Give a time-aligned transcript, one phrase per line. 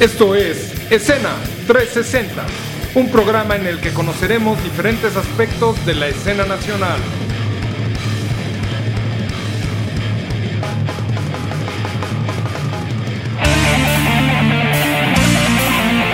[0.00, 2.42] Esto es Escena 360,
[2.94, 6.98] un programa en el que conoceremos diferentes aspectos de la escena nacional.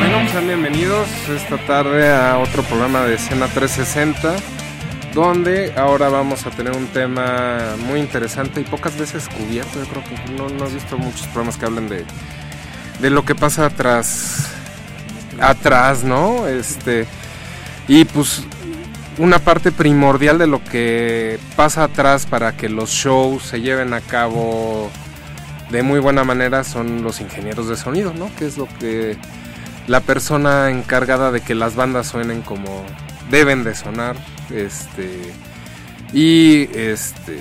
[0.01, 4.35] Bueno, sean bienvenidos esta tarde a otro programa de Escena 360
[5.15, 9.79] donde ahora vamos a tener un tema muy interesante y pocas veces cubierto.
[9.79, 12.05] Yo creo que no, no he visto muchos programas que hablen de,
[13.01, 14.47] de lo que pasa atrás,
[15.41, 16.47] atrás, ¿no?
[16.47, 17.07] Este,
[17.89, 18.43] y pues
[19.19, 24.01] una parte primordial de lo que pasa atrás para que los shows se lleven a
[24.01, 24.91] cabo
[25.71, 28.31] de muy buena manera son los ingenieros de sonido, ¿no?
[28.37, 29.17] Que es lo que
[29.87, 32.85] la persona encargada de que las bandas suenen como
[33.31, 34.17] deben de sonar
[34.51, 35.33] este.
[36.13, 37.41] Y este.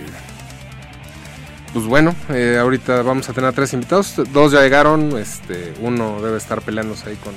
[1.75, 4.15] Pues bueno, eh, ahorita vamos a tener a tres invitados.
[4.31, 5.17] Dos ya llegaron.
[5.17, 7.33] Este, uno debe estar peleándose ahí con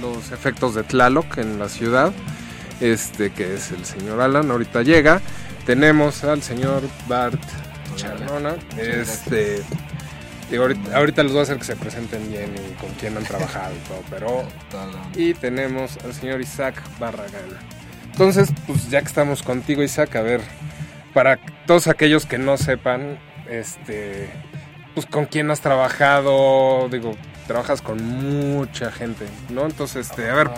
[0.00, 2.12] los efectos de Tlaloc en la ciudad.
[2.80, 4.50] Este, que es el señor Alan.
[4.50, 5.20] Ahorita llega.
[5.64, 7.40] Tenemos al señor Bart
[7.94, 8.56] Charnona.
[8.76, 9.62] Este.
[10.58, 13.72] ahorita, ahorita, les voy a hacer que se presenten bien y con quién han trabajado
[13.76, 14.48] y todo, pero...
[15.14, 17.56] Y tenemos al señor Isaac Barragán.
[18.10, 20.40] Entonces, pues ya que estamos contigo, Isaac, a ver,
[21.14, 24.30] para todos aquellos que no sepan, este,
[24.94, 27.14] pues con quién has trabajado, digo,
[27.46, 29.64] trabajas con mucha gente, ¿no?
[29.64, 30.50] Entonces, este, a ver,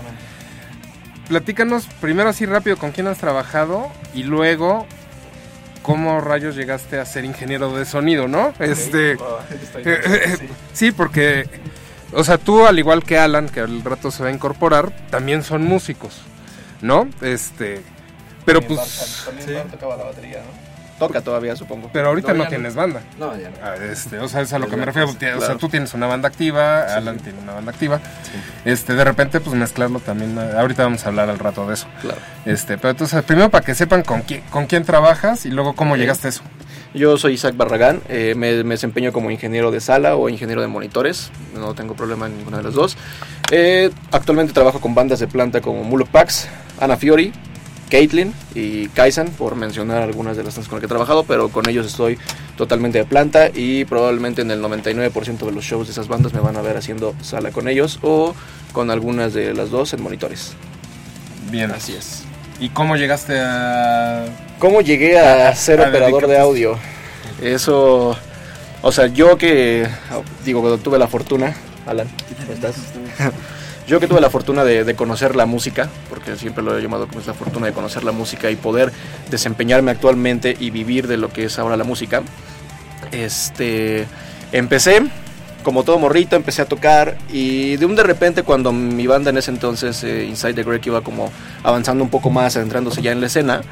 [1.28, 4.86] platícanos primero así rápido con quién has trabajado y luego
[5.82, 8.52] cómo rayos llegaste a ser ingeniero de sonido, ¿no?
[8.58, 9.16] este,
[10.72, 11.48] sí, porque,
[12.12, 15.42] o sea, tú al igual que Alan, que al rato se va a incorporar, también
[15.42, 16.22] son músicos.
[16.82, 17.08] ¿no?
[17.20, 17.82] Este,
[18.44, 19.24] pero pues...
[19.26, 20.69] también tocaba la batería, ¿no?
[21.00, 21.88] Toca todavía, supongo.
[21.92, 23.00] Pero ahorita no, tienes banda.
[23.18, 23.56] No, ya no.
[23.62, 25.08] Ah, este, o sea, es a lo que me refiero.
[25.08, 28.00] O sea, tú tienes una banda activa, Alan tiene una banda activa.
[28.66, 30.38] Este, de repente, pues mezclarlo también.
[30.38, 31.86] Ahorita vamos a hablar al rato de eso.
[32.02, 32.18] Claro.
[32.44, 35.96] Este, pero entonces, primero para que sepan con quién, con quién trabajas y luego cómo
[35.96, 36.42] llegaste a eso.
[36.92, 41.30] Yo soy Isaac Barragán, eh, me, desempeño como ingeniero de sala o ingeniero de monitores,
[41.54, 42.96] no tengo problema en ninguna de las dos.
[43.52, 46.48] Eh, actualmente trabajo con bandas de planta como Muluk Pax,
[46.80, 47.32] Ana Fiori,
[47.90, 51.68] Caitlin y Kaisan, por mencionar algunas de las con las que he trabajado, pero con
[51.68, 52.18] ellos estoy
[52.56, 56.40] totalmente de planta y probablemente en el 99% de los shows de esas bandas me
[56.40, 58.34] van a ver haciendo sala con ellos o
[58.72, 60.54] con algunas de las dos en monitores.
[61.50, 61.70] Bien.
[61.70, 62.22] Así es.
[62.60, 64.26] ¿Y cómo llegaste a...?
[64.58, 66.78] ¿Cómo llegué a, ser operador de audio?
[67.42, 68.16] Eso...
[68.82, 69.86] O sea, yo que...
[70.44, 71.54] Digo, tuve la fortuna...
[71.86, 72.08] Alan,
[72.38, 72.76] ¿cómo estás?
[73.90, 77.18] Yo que tuve la fortuna de, conocer la música, porque siempre lo he llamado como
[77.18, 78.92] es la fortuna de conocer la música y poder
[79.28, 82.22] desempeñarme actualmente y vivir de lo que es ahora la música.
[83.10, 84.06] Este,
[84.52, 85.02] empecé
[85.64, 89.38] como todo morrito, empecé a tocar y de un de repente cuando mi banda en
[89.38, 91.32] ese entonces, eh, Inside the Greg, iba como
[91.64, 93.62] avanzando un poco más, adentrándose ya en la escena,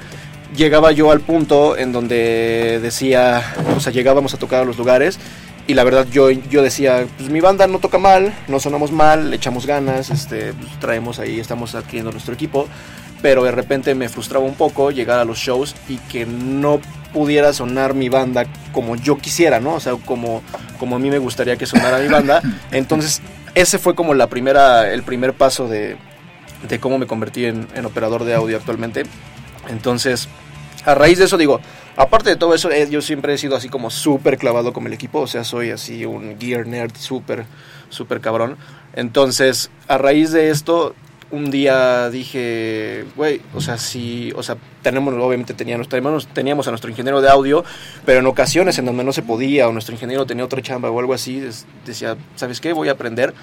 [0.57, 5.21] llegaba yo al punto en donde decía, o sea, llegábamos a tocar a los lugares
[5.69, 9.29] y la verdad yo, yo decía, pues mi banda no toca mal, no sonamos mal,
[9.29, 12.67] le echamos ganas, este, pues, traemos ahí, estamos adquiriendo nuestro equipo,
[13.21, 16.81] pero de repente me frustraba un poco llegar a los shows y que no
[17.13, 19.75] pudiera sonar mi banda como yo quisiera, ¿no?
[19.75, 20.43] O sea, como,
[20.79, 22.41] como a mí me gustaría que sonara mi banda.
[22.71, 23.21] Entonces,
[23.55, 25.99] ese fue como la primera, el primer paso de,
[26.67, 29.03] de cómo me convertí en, en operador de audio actualmente.
[29.69, 30.31] Entonces,
[30.87, 31.61] a raíz de eso digo,
[31.99, 34.93] aparte de todo eso, eh, yo siempre he sido así como súper clavado con el
[34.93, 37.45] equipo, o sea, soy así un gear nerd súper,
[37.91, 38.57] súper cabrón.
[38.95, 40.95] Entonces, a raíz de esto,
[41.33, 45.89] un día dije, güey, o sea, sí, o sea, tenemos, obviamente teníamos,
[46.33, 47.65] teníamos a nuestro ingeniero de audio,
[48.07, 51.01] pero en ocasiones en donde no se podía, o nuestro ingeniero tenía otra chamba o
[51.01, 51.43] algo así,
[51.85, 52.73] decía, ¿sabes qué?
[52.73, 53.35] Voy a aprender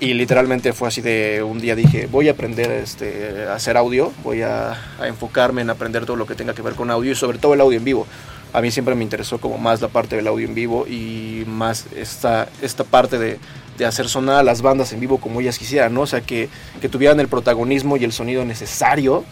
[0.00, 4.12] y literalmente fue así de un día dije, voy a aprender este, a hacer audio,
[4.22, 7.38] voy a, enfocarme en aprender todo lo que tenga que ver con audio y sobre
[7.38, 8.06] todo el audio en vivo.
[8.52, 11.86] A mí siempre me interesó como más la parte del audio en vivo y más
[11.96, 13.38] esta, esta parte de,
[13.76, 16.02] de hacer sonar las bandas en vivo como ellas quisieran, ¿no?
[16.02, 16.48] O sea, que,
[16.80, 19.24] que tuvieran el protagonismo y el sonido necesario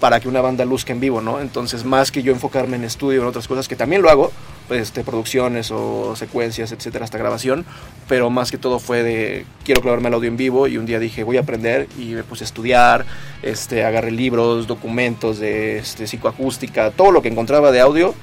[0.00, 1.40] para que una banda luzca en vivo, ¿no?
[1.40, 4.30] Entonces, más que yo enfocarme en estudio en otras cosas, que también lo hago,
[4.68, 7.64] pues, este, producciones o secuencias, etcétera, hasta grabación,
[8.08, 10.98] pero más que todo fue de quiero clavarme el audio en vivo y un día
[10.98, 13.06] dije voy a aprender y me puse a estudiar,
[13.42, 18.14] este, agarré libros, documentos de este, psicoacústica, todo lo que encontraba de audio,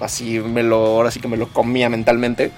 [0.00, 2.50] así me lo, ahora sí que me lo comía mentalmente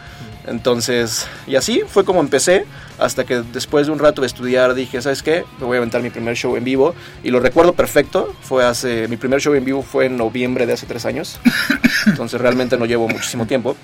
[0.46, 2.66] entonces, y así fue como empecé,
[2.98, 5.44] hasta que después de un rato de estudiar dije, ¿sabes qué?
[5.58, 6.94] Me voy a aventar mi primer show en vivo.
[7.22, 10.72] Y lo recuerdo perfecto, fue hace, mi primer show en vivo fue en noviembre de
[10.72, 11.38] hace tres años.
[12.06, 13.76] Entonces realmente no llevo muchísimo tiempo.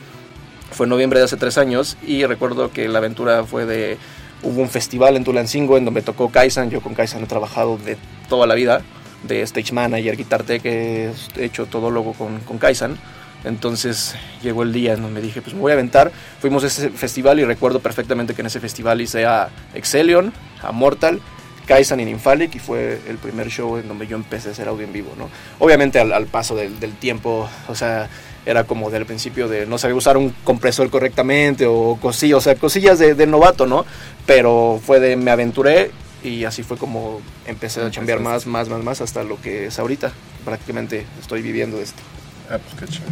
[0.70, 3.96] Fue en noviembre de hace tres años y recuerdo que la aventura fue de
[4.42, 6.70] hubo un festival en Tulancingo en donde tocó Kaisan.
[6.70, 7.96] Yo con Kaisan he trabajado de
[8.28, 8.82] toda la vida,
[9.22, 12.98] de stage manager, guitar tech, he hecho todo logo con, con Kaisan.
[13.44, 16.10] Entonces llegó el día en donde me dije, pues me voy a aventar.
[16.40, 20.32] Fuimos a ese festival y recuerdo perfectamente que en ese festival hice a Excelion,
[20.62, 21.20] a Mortal,
[21.66, 24.86] Kaisan y Nymphalic y fue el primer show en donde yo empecé a hacer audio
[24.86, 25.28] en vivo, ¿no?
[25.58, 28.08] Obviamente al, paso del, del, tiempo, o sea,
[28.46, 32.54] era como del principio de no saber usar un compresor correctamente o cosillas, o sea,
[32.54, 33.84] cosillas de, novato, ¿no?
[34.26, 35.90] Pero fue de me aventuré
[36.24, 39.78] y así fue como empecé a chambear más, más, más, más hasta lo que es
[39.78, 40.12] ahorita.
[40.46, 42.02] Prácticamente estoy viviendo esto.
[42.50, 43.06] Ah, pues qué chido.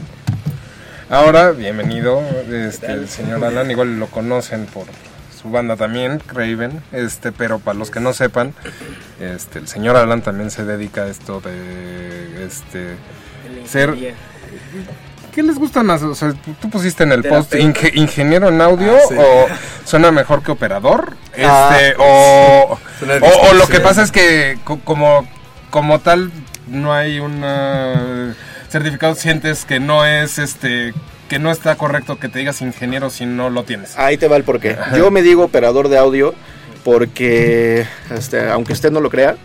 [1.10, 4.86] Ahora, bienvenido, este, el señor Alan, igual lo conocen por
[5.40, 8.54] su banda también, Craven, este, pero para los que no sepan,
[9.20, 12.96] este, el señor Alan también se dedica a esto de este
[13.66, 13.94] ser
[15.32, 16.02] ¿Qué les gusta más?
[16.02, 19.46] O sea, tú pusiste en el post ingeniero en audio ah, o
[19.84, 22.78] suena mejor que operador, ah, este, o,
[23.50, 25.28] o, lo que pasa es que como,
[25.68, 26.32] como tal
[26.68, 27.44] no hay un
[28.68, 30.94] certificado, sientes que no es este
[31.28, 33.98] que no está correcto que te digas ingeniero si no lo tienes.
[33.98, 34.76] Ahí te va el porqué.
[34.96, 36.34] Yo me digo operador de audio
[36.84, 37.84] porque,
[38.14, 39.36] este, aunque usted no lo crea,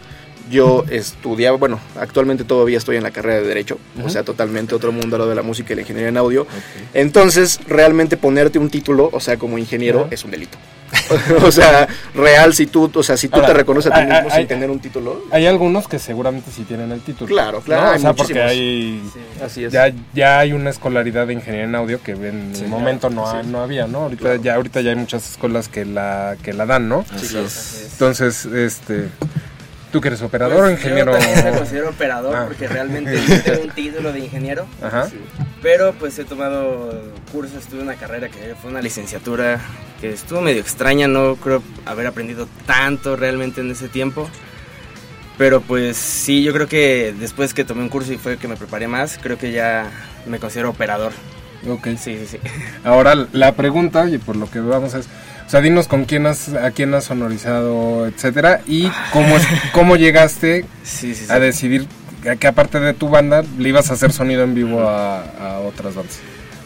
[0.52, 4.92] yo estudiaba, bueno, actualmente todavía estoy en la carrera de Derecho, o sea, totalmente otro
[4.92, 6.46] mundo a lo de la música y la ingeniería en audio.
[6.94, 10.58] Entonces, realmente ponerte un título, o sea, como ingeniero, es un delito.
[11.44, 14.48] o sea, real, si tú, o sea, si tú te reconoces a ti mismo sin
[14.48, 15.24] tener un título.
[15.32, 17.28] Hay algunos que seguramente sí tienen el título.
[17.28, 17.96] Claro, claro.
[17.96, 19.02] O sea, porque hay,
[19.44, 19.74] así es.
[19.74, 23.62] Ya, ya hay una escolaridad de ingeniería en audio que en el momento no, no
[23.62, 24.00] había, ¿no?
[24.04, 27.06] Ahorita, ya, ahorita ya hay muchas escuelas que la, que la dan, ¿no?
[27.18, 27.38] Sí,
[27.94, 29.10] Entonces, este
[29.92, 31.12] ¿Tú que eres operador o pues, ingeniero?
[31.20, 32.46] Yo me considero operador ah.
[32.48, 34.66] porque realmente tengo un título de ingeniero.
[34.82, 35.10] Ajá.
[35.62, 36.92] Pero pues he tomado
[37.32, 39.60] cursos, estuve una carrera que fue una licenciatura
[40.00, 44.30] que estuvo medio extraña, no creo haber aprendido tanto realmente en ese tiempo.
[45.38, 48.56] Pero pues sí, yo creo que después que tomé un curso y fue que me
[48.56, 49.90] preparé más, creo que ya
[50.26, 51.12] me considero operador.
[51.68, 51.88] Ok.
[51.98, 52.38] Sí, sí, sí.
[52.84, 55.08] Ahora la pregunta, y por lo que vamos es,
[55.52, 60.64] sea, dinos con quién has, a quién has sonorizado, etcétera, y cómo, es, cómo llegaste
[61.28, 61.88] a decidir
[62.40, 66.20] que aparte de tu banda le ibas a hacer sonido en vivo a, otras bandas.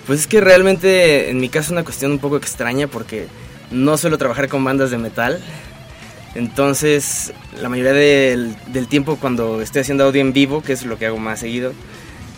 [0.06, 3.26] Pues es que realmente en mi caso es una cuestión un poco extraña porque
[3.72, 5.42] no suelo trabajar con bandas de metal.
[6.36, 11.00] Entonces, la mayoría del, del, tiempo cuando estoy haciendo audio en vivo, que es lo
[11.00, 11.74] que hago más seguido,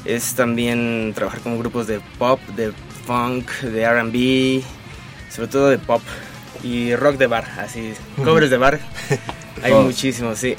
[0.05, 2.71] es también trabajar con grupos de pop, de
[3.05, 4.63] funk, de RB,
[5.29, 6.01] sobre todo de pop
[6.67, 7.93] y rock de bar, así,
[8.23, 8.79] covers de bar.
[9.63, 10.55] Hay muchísimos, sí.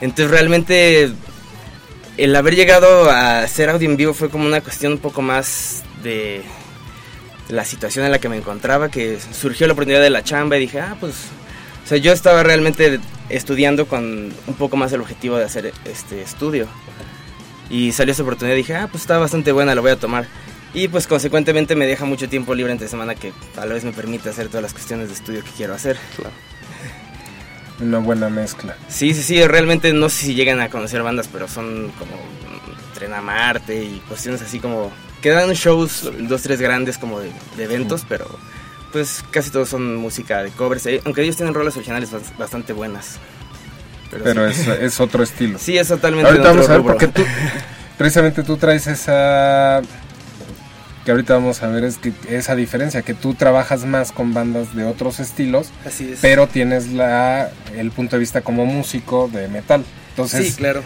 [0.00, 1.12] Entonces realmente
[2.16, 5.82] el haber llegado a hacer audio en vivo fue como una cuestión un poco más
[6.02, 6.42] de
[7.48, 10.60] la situación en la que me encontraba, que surgió la oportunidad de la chamba y
[10.60, 11.14] dije, ah, pues,
[11.84, 12.98] o sea, yo estaba realmente
[13.28, 16.66] estudiando con un poco más el objetivo de hacer este estudio.
[17.68, 20.26] Y salió esa oportunidad y dije, ah, pues está bastante buena, lo voy a tomar.
[20.74, 23.92] Y pues consecuentemente me deja mucho tiempo libre entre semana que a la vez me
[23.92, 25.96] permite hacer todas las cuestiones de estudio que quiero hacer.
[26.16, 26.34] Claro.
[27.80, 28.76] Una buena mezcla.
[28.88, 32.12] Sí, sí, sí, realmente no sé si llegan a conocer bandas, pero son como
[32.92, 34.92] Tren a Marte y cuestiones así como...
[35.22, 38.26] Que dan shows, dos, tres grandes como de, eventos, pero
[38.92, 43.18] pues casi todos son música de covers, eh, aunque ellos tienen roles originales bastante buenas.
[44.10, 45.58] Pero, es, otro estilo.
[45.62, 47.24] Sí, es totalmente Ahorita vamos a ver porque tú,
[47.98, 49.80] precisamente tú traes esa
[51.04, 54.74] que ahorita vamos a ver es que esa diferencia, que tú trabajas más con bandas
[54.74, 55.68] de otros estilos,
[56.22, 59.84] pero tienes la, el punto de vista como músico de metal.
[60.10, 60.82] Entonces, sí, claro.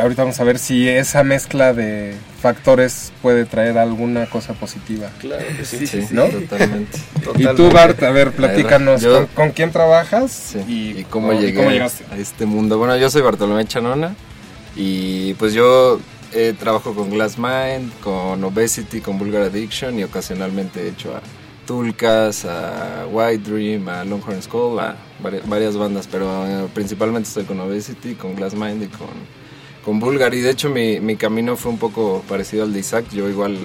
[0.00, 5.10] Ahorita vamos a ver si esa mezcla de factores puede traer alguna cosa positiva.
[5.18, 6.26] Claro que sí, sí, ¿no?
[6.26, 6.98] Totalmente.
[7.36, 12.78] Y tú, Bart, a ver, platícanos, ¿con, quién trabajas y, cómo, llegaste a este mundo?
[12.78, 14.14] Bueno, yo soy Bartolomé Chanona
[14.76, 16.00] y pues yo
[16.32, 21.20] eh, trabajo con Glassmind, con Obesity, con Vulgar Addiction y ocasionalmente he hecho a
[21.66, 24.96] Tulcas, a White Dream, a Longhorn Skull, a
[25.46, 29.08] varias, bandas, pero eh, principalmente estoy con Obesity, con Glassmind y con,
[29.84, 30.34] con Vulgar.
[30.34, 33.06] Y de hecho mi, mi, camino fue un poco parecido al de Isaac.
[33.12, 33.56] Yo igual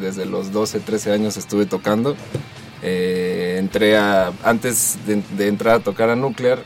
[0.00, 2.16] desde los 12, 13 años estuve tocando.
[2.82, 6.62] Eh, entré a, antes de, entrar a tocar a Nuclear,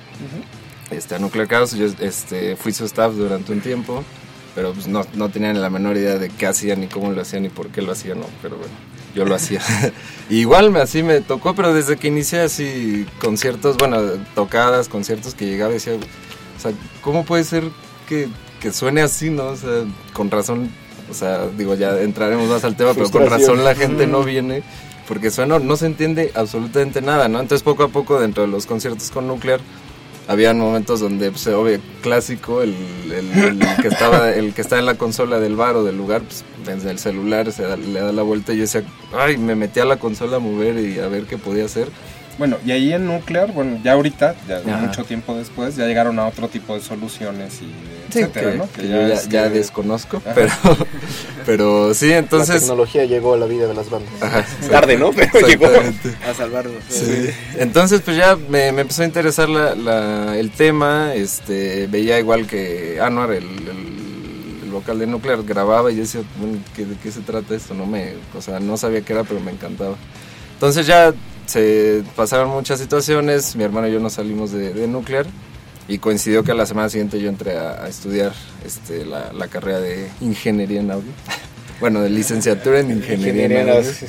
[0.90, 4.02] este, a Nuclear Chaos, yo este, fui su staff durante un tiempo
[4.58, 7.44] pero pues no, no tenían la menor idea de qué hacían, ni cómo lo hacían,
[7.44, 8.72] ni por qué lo hacían, no, pero bueno,
[9.14, 9.60] yo lo hacía.
[10.30, 14.00] Igual me, así me tocó, pero desde que inicié así conciertos, bueno,
[14.34, 16.72] tocadas, conciertos que llegaba decía, o sea,
[17.02, 17.62] ¿cómo puede ser
[18.08, 18.26] que,
[18.58, 19.44] que suene así, no?
[19.44, 20.72] O sea, con razón,
[21.08, 24.64] o sea, digo, ya entraremos más al tema, pero con razón la gente no viene
[25.06, 27.38] porque suena, no se entiende absolutamente nada, ¿no?
[27.38, 29.60] Entonces poco a poco dentro de los conciertos con Nuclear
[30.28, 32.74] habían momentos donde, pues, obvio, clásico, el,
[33.80, 36.90] que estaba el que está en la consola del bar o del lugar, pues, desde
[36.90, 38.84] el celular se le da la vuelta y yo decía,
[39.18, 41.88] ay, me metí a la consola a mover y a ver qué podía hacer.
[42.36, 46.28] Bueno, y ahí en Nuclear, bueno, ya ahorita, ya mucho tiempo después, ya llegaron a
[46.28, 47.72] otro tipo de soluciones y
[48.08, 48.70] etcétera, ¿no?
[48.72, 50.52] Que, yo ya, desconozco, pero,
[51.46, 52.54] pero sí, entonces...
[52.54, 54.12] La tecnología llegó a la vida de las bandas.
[54.70, 55.10] Tarde, ¿no?
[55.12, 56.82] Pero llegó a salvarnos.
[56.88, 57.30] Sí.
[57.56, 63.32] Entonces, pues ya me, empezó a interesar la, el tema, este, veía igual que Anuar,
[63.32, 67.74] el, el vocal de Nuclear grababa y yo decía, bueno, ¿de qué se trata esto?
[67.74, 69.96] No me, o sea, no sabía qué era, pero me encantaba.
[70.54, 71.12] Entonces ya
[71.46, 75.26] se pasaron muchas situaciones, mi hermano y yo nos salimos de, de Nuclear
[75.88, 78.32] y coincidió que a la semana siguiente yo entré a, estudiar
[78.64, 81.10] este, la, la, carrera de ingeniería en audio.
[81.80, 83.90] bueno, de licenciatura en ingeniería, en audio.
[83.90, 84.06] Sí,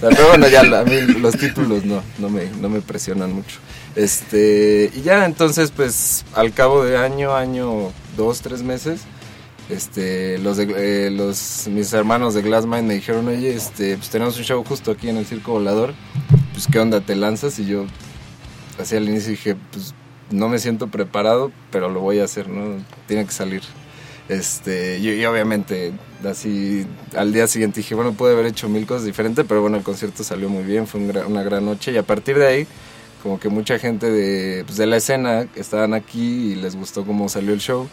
[0.00, 3.58] pero bueno, ya a mí los títulos no, no, me, no me presionan mucho.
[3.96, 9.00] Este, y ya entonces, pues al cabo de año, año, dos, tres meses,
[9.68, 14.36] este, los, de, eh, los mis hermanos de Glassmind me dijeron, oye, este, pues tenemos
[14.36, 15.94] un show justo aquí en el Circo Volador,
[16.52, 17.86] pues qué onda, te lanzas y yo,
[18.78, 19.94] así al inicio dije, pues
[20.30, 22.82] no me siento preparado, pero lo voy a hacer, ¿no?
[23.06, 23.62] Tiene que salir.
[24.28, 25.92] Este, y, obviamente
[26.24, 29.82] así al día siguiente dije, bueno, pude haber hecho mil cosas diferentes, pero bueno, el
[29.82, 32.66] concierto salió muy bien, fue una gran noche y a partir de ahí
[33.22, 37.28] como que mucha gente de, pues, de la escena estaban aquí y les gustó cómo
[37.28, 37.88] salió el show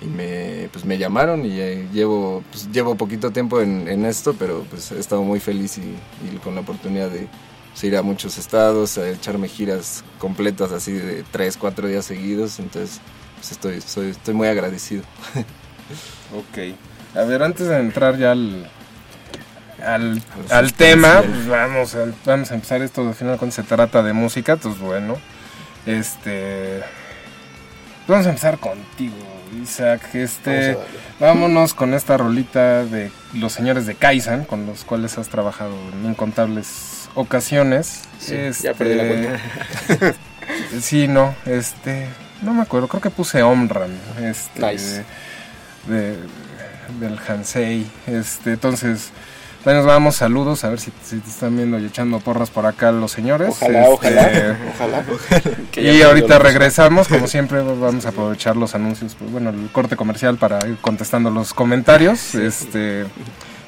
[0.00, 1.56] y me, pues me llamaron y
[1.92, 6.54] llevo, pues llevo poquito tiempo en, esto, pero pues he estado muy feliz y, con
[6.54, 7.26] la oportunidad de
[7.78, 12.58] pues, ir a muchos estados, a echarme giras completas así de tres, cuatro días seguidos,
[12.58, 13.00] entonces
[13.36, 15.04] pues estoy, soy, estoy muy agradecido.
[16.34, 16.74] ok,
[17.14, 18.68] a ver, antes de entrar ya al,
[19.86, 20.20] al,
[20.50, 24.12] al tema, pues vamos, a, vamos a empezar esto, al final cuando se trata de
[24.12, 25.16] música, pues bueno,
[25.86, 26.82] este...
[28.08, 29.14] Vamos a empezar contigo,
[29.62, 30.76] Isaac, este,
[31.20, 36.06] vámonos con esta rolita de los señores de Kaizen, con los cuales has trabajado en
[36.06, 38.02] incontables ocasiones.
[38.18, 40.14] Sí, ya perdí la cuenta.
[40.80, 42.08] sí, no, este,
[42.42, 45.04] no me acuerdo, creo que puse Omran, este,
[45.86, 46.16] de,
[47.00, 49.12] del Hansei, este, entonces
[49.74, 53.12] nos vamos, saludos, a ver si, te están viendo y echando porras por acá los
[53.12, 53.50] señores.
[53.50, 54.24] Ojalá, este, ojalá,
[55.12, 55.82] ojalá.
[55.82, 60.38] y ahorita regresamos, como siempre vamos a aprovechar los anuncios, pues, bueno, el corte comercial
[60.38, 62.34] para ir contestando los comentarios.
[62.34, 63.04] este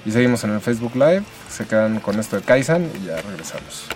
[0.07, 3.87] Y seguimos en el Facebook Live, se quedan con esto de Kaizen y ya regresamos.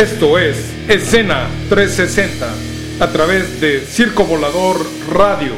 [0.00, 0.56] Esto es
[0.88, 2.48] Escena 360
[3.00, 4.78] a través de Circo Volador
[5.12, 5.52] Radio.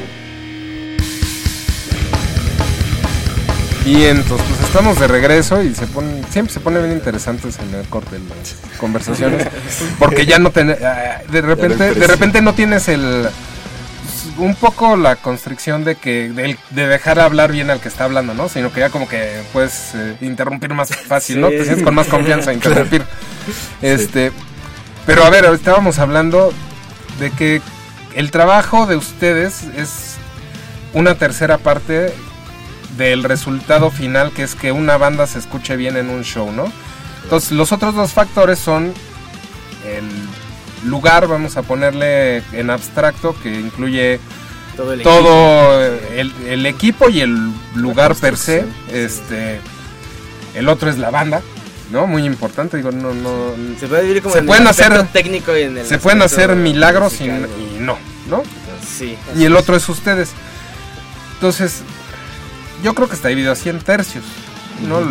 [3.84, 7.72] Bien, entonces pues estamos de regreso y se pone, siempre se pone bien interesantes en
[7.72, 9.46] el corte las conversaciones
[10.00, 13.28] porque ya no ten, ah, de repente de repente no tienes el
[14.38, 18.48] un poco la constricción de que de, dejar hablar bien al que está hablando, ¿no?
[18.48, 21.48] Sino que ya como que puedes eh, interrumpir más fácil, ¿no?
[21.48, 23.04] Te sientes con más confianza interrumpir.
[23.80, 24.32] Este,
[25.06, 26.52] pero a ver, estábamos hablando
[27.18, 27.60] de que
[28.14, 30.16] el trabajo de ustedes es
[30.92, 32.12] una tercera parte
[32.96, 36.70] del resultado final, que es que una banda se escuche bien en un show, ¿no?
[37.24, 38.92] Entonces, los otros dos factores son
[39.86, 40.04] el
[40.84, 44.20] lugar, vamos a ponerle en abstracto, que incluye
[44.76, 47.08] todo el, equipo.
[47.08, 48.64] y el lugar per se.
[48.90, 49.60] Este,
[50.54, 51.42] el otro es la banda.
[51.90, 52.06] ¿no?
[52.06, 53.52] Muy importante, digo, no, no...
[53.78, 57.20] Se puede vivir como se pueden hacer técnico y en el Se pueden hacer milagros
[57.20, 57.28] y,
[57.78, 58.42] no, ¿no?
[58.82, 59.16] Sí.
[59.36, 60.30] Y el otro es ustedes.
[61.34, 61.82] Entonces,
[62.82, 64.24] yo creo que está dividido así en tercios,
[64.88, 65.02] ¿no?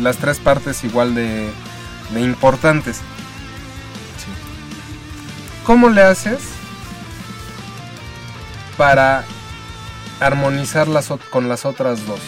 [0.00, 1.48] las tres partes igual de,
[2.12, 3.00] de importantes.
[5.64, 6.40] ¿Cómo le haces
[8.76, 9.24] para
[10.20, 12.20] armonizar las, con las otras dos?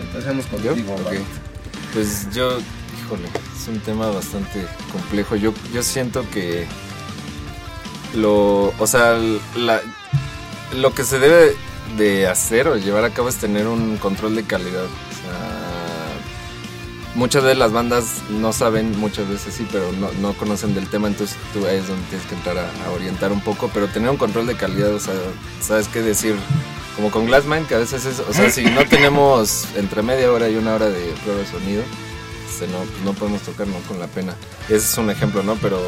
[0.00, 0.76] Empecemos contigo.
[1.92, 2.58] Pues yo,
[3.00, 3.28] híjole,
[3.60, 5.34] es un tema bastante complejo.
[5.34, 6.66] Yo, yo siento que
[8.14, 9.18] lo, o sea,
[10.76, 11.56] lo que se debe
[11.96, 14.86] de hacer o llevar a cabo es tener un control de calidad.
[17.18, 21.36] Muchas de las bandas no saben, muchas veces sí, pero no, conocen del tema, entonces
[21.52, 24.46] tú ahí es donde tienes que entrar a, orientar un poco, pero tener un control
[24.46, 25.14] de calidad, o sea,
[25.60, 26.36] sabes qué decir
[26.94, 30.48] como con Glassman, que a veces es, o sea, si no tenemos entre media hora
[30.48, 31.82] y una hora de prueba de sonido,
[32.48, 33.78] este, no, pues no podemos tocar, ¿no?
[33.88, 34.36] Con la pena.
[34.66, 35.56] Ese es un ejemplo, ¿no?
[35.56, 35.82] Pero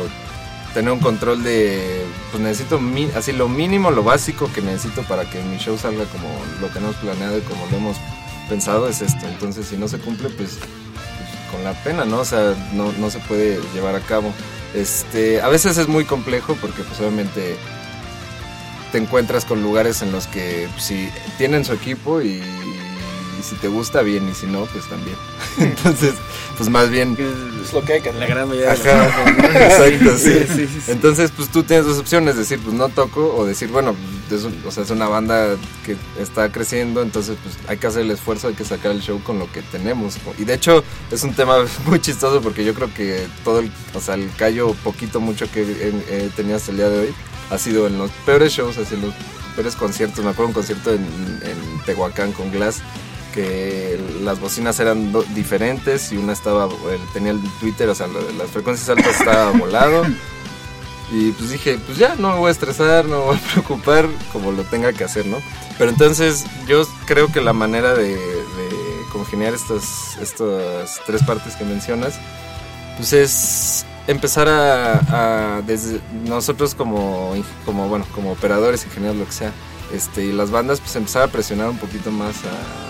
[0.75, 2.81] tener un control de, pues necesito
[3.14, 6.29] así lo mínimo, lo básico que necesito para que mi show salga como
[6.61, 7.97] lo tenemos planeado y como lo hemos
[8.49, 9.29] pensado es esto.
[9.29, 10.59] Entonces, si no se cumple, pues
[11.51, 12.21] con la pena, ¿no?
[12.21, 14.33] O sea, no, no se puede llevar a cabo.
[14.75, 17.57] Este, a veces es muy complejo porque pues obviamente
[18.93, 22.43] te encuentras con lugares en los que si tienen su equipo y,
[23.42, 25.16] si te gusta bien y si no, pues también.
[25.59, 26.14] Entonces,
[26.57, 27.16] pues más bien...
[27.62, 30.68] Es lo que hay que La gran mayoría Exacto, sí.
[30.88, 33.94] Entonces, pues tú tienes dos opciones, decir, pues no toco o decir, bueno,
[34.31, 38.11] es, o sea, es una banda que está creciendo, entonces pues hay que hacer el
[38.11, 40.16] esfuerzo, hay que sacar el show con lo que tenemos.
[40.38, 44.00] Y de hecho, es un tema muy chistoso porque yo creo que todo el, o
[44.00, 45.92] sea, el callo poquito, mucho que
[46.55, 47.14] hasta el día de hoy,
[47.50, 49.14] ha sido en los peores shows, así en los
[49.55, 50.24] peores conciertos.
[50.24, 51.05] Me acuerdo un concierto en,
[51.85, 52.83] Tehuacán con Glass
[53.33, 56.69] que las bocinas eran diferentes y una estaba,
[57.12, 60.05] tenía el Twitter, o sea, las frecuencias altas estaba volado
[61.12, 64.07] Y pues dije, pues ya, no me voy a estresar, no me voy a preocupar
[64.33, 65.38] como lo tenga que hacer, ¿no?
[65.79, 68.19] Pero entonces yo creo que la manera de,
[69.12, 72.14] congeniar estas, estas tres partes que mencionas,
[72.97, 79.53] pues es empezar a, desde nosotros como, como, bueno, como operadores, ingenieros, lo que sea,
[79.93, 82.89] este, y las bandas, pues empezar a presionar un poquito más a,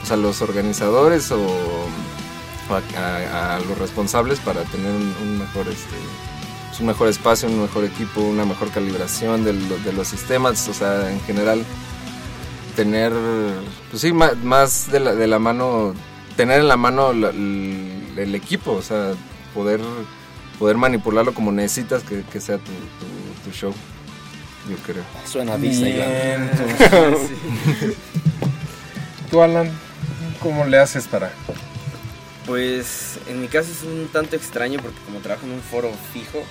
[0.00, 1.46] pues, los organizadores o,
[2.70, 5.96] a, los responsables para tener un, mejor este,
[6.68, 10.74] pues, un mejor espacio, un mejor equipo, una mejor calibración de, de los sistemas, o
[10.74, 11.64] sea, en general
[12.76, 13.12] tener,
[13.90, 15.94] pues sí, más, de, la, de la mano,
[16.36, 19.12] tener en la mano el, equipo, o sea,
[19.54, 19.80] poder,
[20.58, 22.72] poder manipularlo como necesitas que, que sea tu,
[23.44, 23.72] tu, show,
[24.68, 25.02] yo creo.
[25.26, 26.50] Suena Disneyland.
[29.30, 29.70] Tú, Alan,
[30.40, 31.30] ¿cómo le haces para...?
[32.46, 36.42] Pues en mi caso es un tanto extraño porque como trabajo en un foro fijo,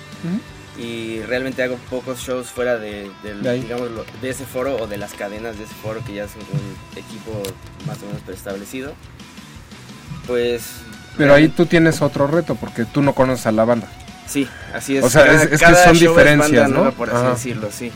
[0.78, 3.90] y realmente hago pocos shows fuera de, digamos,
[4.22, 7.44] de ese foro o de las cadenas de ese foro que ya son un equipo
[7.86, 8.94] más o menos preestablecido.
[10.26, 10.64] Pues...
[11.18, 13.90] Pero ahí tú tienes otro reto porque tú no conoces a la banda.
[14.26, 15.04] Sí, así es.
[15.04, 16.92] O sea, es, que son diferencias, ¿no?
[16.92, 17.92] por así decirlo, sí.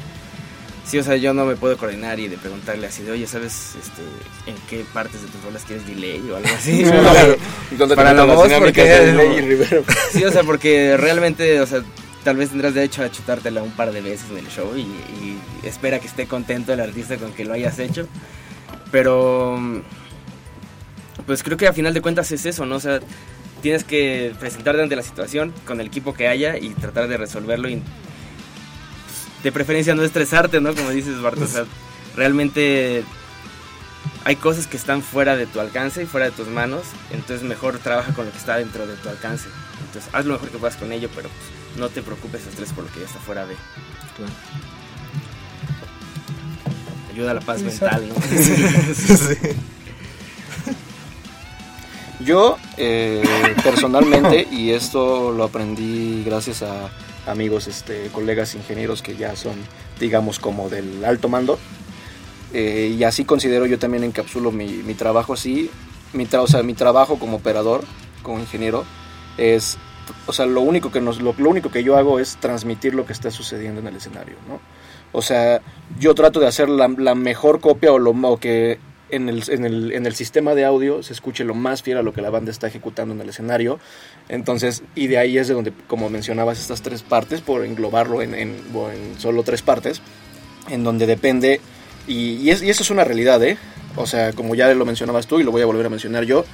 [0.86, 3.76] Sí, o sea, yo no me puedo coordinar y de preguntarle así de, oye, ¿sabes
[3.82, 4.02] este,
[4.46, 6.84] en qué partes de tus rolas quieres delay o algo así?
[7.96, 9.84] para la voz, porque...
[10.12, 11.84] Sí, o sea, porque realmente, o sea,
[12.24, 14.88] tal vez tendrás derecho a chutártela un par de veces en el show y,
[15.66, 18.08] espera que esté contento el artista con que lo hayas hecho.
[18.92, 19.58] Pero,
[21.26, 22.76] pues creo que a final de cuentas es eso, ¿no?
[22.76, 23.00] O sea,
[23.62, 27.70] tienes que presentarte ante la situación con el equipo que haya y tratar de resolverlo
[27.70, 27.82] y
[29.44, 30.74] de preferencia no estresarte, ¿no?
[30.74, 31.66] Como dices, Bart, o sea,
[32.16, 33.04] realmente
[34.24, 37.78] hay cosas que están fuera de tu alcance y fuera de tus manos, entonces mejor
[37.80, 39.50] trabaja con lo que está dentro de tu alcance.
[39.86, 42.86] Entonces, haz lo mejor que puedas con ello, pero pues, no te preocupes, estrés por
[42.86, 43.56] lo que ya está fuera de.
[47.12, 48.16] Ayuda a la paz mental, ¿no?
[52.26, 53.22] Yo, eh,
[53.64, 56.90] personalmente, y esto lo aprendí gracias a
[57.28, 59.56] amigos, este, colegas ingenieros que ya son,
[60.00, 61.60] digamos, como del alto mando,
[62.54, 65.70] eh, y así considero yo también encapsulo mi, mi trabajo así,
[66.14, 67.84] mi, o sea, mi trabajo como operador,
[68.22, 68.86] como ingeniero,
[69.38, 69.78] es
[70.26, 73.14] o sea, lo único que nos, lo, único que yo hago es transmitir lo que
[73.14, 74.60] está sucediendo en el escenario, ¿no?
[75.12, 75.62] O sea,
[76.00, 78.80] yo trato de hacer la, mejor copia o lo que
[79.16, 82.02] en el, en, el, en el, sistema de audio se escuche lo más fiel a
[82.02, 83.80] lo que la banda está ejecutando en el escenario.
[84.30, 88.34] Entonces, y de ahí es de donde, como mencionabas, estas tres partes, por englobarlo en,
[88.34, 88.56] en,
[89.18, 90.02] solo tres partes,
[90.70, 91.62] en donde depende,
[92.08, 93.58] y, y, es, y, eso es una realidad, ¿eh?
[93.96, 96.46] O sea, como ya lo mencionabas tú y lo voy a volver a mencionar yo,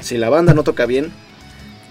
[0.00, 1.12] si la banda no toca bien,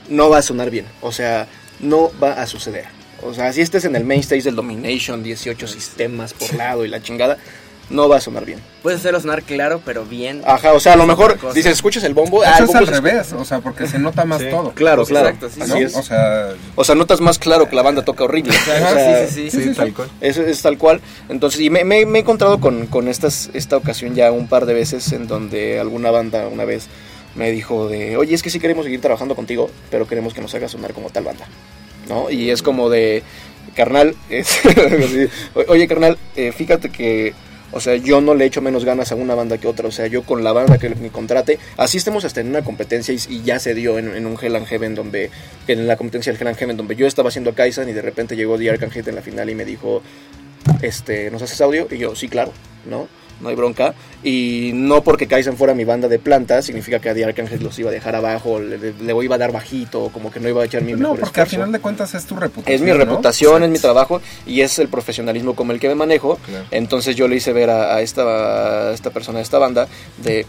[0.10, 0.86] no va a sonar bien.
[1.02, 1.48] O sea,
[1.80, 2.86] no va a suceder.
[3.22, 6.90] O sea, si estés en el main stage del Domination, 18 sistemas por lado y
[6.90, 7.38] la chingada,
[7.90, 8.60] no va a sonar bien.
[8.82, 10.42] Puedes hacerlo sonar claro, pero bien.
[10.46, 12.42] Ajá, o sea, a lo mejor dices, escuchas el bombo.
[12.46, 14.72] Ah, es al revés, o sea, porque se nota más todo.
[14.72, 15.30] Claro, claro.
[15.30, 15.96] Exacto, sí, Así es.
[15.96, 18.54] O sea, o sea, notas más claro que la banda toca horrible.
[18.54, 20.10] o sea, sí, sí, sí, tal cual.
[20.22, 21.02] Es tal cual.
[21.30, 24.74] Entonces, y me, me, he encontrado con, con estas, esta ocasión ya un par de
[24.74, 26.88] veces en donde alguna banda una vez
[27.36, 30.54] me dijo de, oye, es que sí queremos seguir trabajando contigo, pero queremos que nos
[30.54, 31.48] haga sonar como tal banda,
[32.08, 32.30] ¿no?
[32.30, 33.24] Y es como de,
[33.76, 34.16] carnal,
[35.68, 37.34] oye, carnal, eh, fíjate que,
[37.74, 40.08] o sea, yo no le echo menos ganas a una banda que otra, o sea,
[40.08, 43.60] yo con la banda que me contrate, así estemos hasta en una competencia y, ya
[43.60, 45.32] se dio en, un Hell and Heaven, donde,
[45.68, 48.02] en la competencia del Hell and Heaven, donde yo estaba haciendo a Kaisan y de
[48.02, 50.02] repente llegó The Arcangel en la final y me dijo,
[50.82, 51.88] este, ¿nos haces audio?
[51.90, 52.54] Y yo, sí, claro,
[52.90, 53.08] ¿no?
[53.42, 53.94] No hay bronca.
[54.24, 57.78] Y no porque Kaizen fuera mi banda de plantas, significa que a The Arcángel los
[57.80, 60.66] iba a dejar abajo, le, le, iba a dar bajito, como que no iba a
[60.66, 62.74] echar mi No, porque al final de cuentas es tu reputación.
[62.74, 66.40] Es mi reputación, es mi trabajo y es el profesionalismo como el que me manejo.
[66.72, 70.46] Entonces yo le hice ver a, esta, esta persona de esta banda de.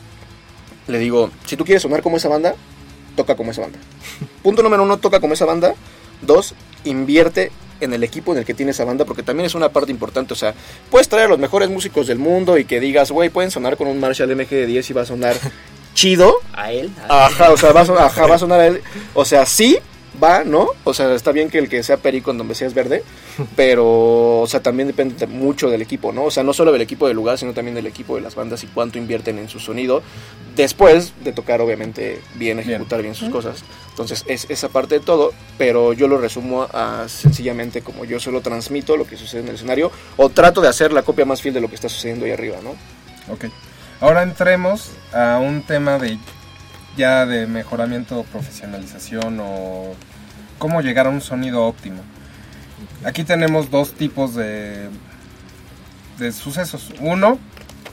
[0.87, 2.55] Le digo, si tú quieres sonar como esa banda,
[3.16, 3.79] toca como esa banda.
[4.42, 5.75] Punto número uno, toca como esa banda.
[6.20, 9.69] Dos, invierte en el equipo en el que tiene esa banda, porque también es una
[9.69, 10.33] parte importante.
[10.33, 10.55] O sea,
[10.91, 13.89] puedes traer a los mejores músicos del mundo y que digas, güey, pueden sonar con
[13.89, 15.37] un Marshall MG10 y va a sonar
[15.95, 16.37] chido.
[16.53, 16.91] A él.
[17.09, 18.83] Ajá, o sea, va a, ajá, va a sonar a él.
[19.15, 19.79] O sea, sí,
[20.22, 20.68] va, ¿no?
[20.85, 23.03] O sea, está bien que el que sea perico en donde sea es verde,
[23.57, 26.24] pero, o sea, también depende mucho del equipo, ¿no?
[26.24, 28.62] O sea, no solo del equipo del lugar, sino también del equipo de las bandas
[28.64, 30.03] y cuánto invierten en su sonido,
[30.57, 33.64] después de tocar, obviamente, bien, ejecutar bien, sus cosas.
[33.90, 38.40] Entonces, es esa parte de todo, pero yo lo resumo a, sencillamente como yo solo
[38.40, 41.55] transmito lo que sucede en el escenario, o trato de hacer la copia más fiel
[41.55, 42.70] de lo que está sucediendo ahí arriba, ¿no?
[43.33, 43.46] Ok.
[44.00, 46.18] Ahora entremos a un tema de
[46.96, 49.94] ya de mejoramiento, profesionalización o
[50.59, 52.02] cómo llegar a un sonido óptimo.
[53.04, 54.88] Aquí tenemos dos tipos de,
[56.18, 56.92] de sucesos.
[57.00, 57.38] Uno,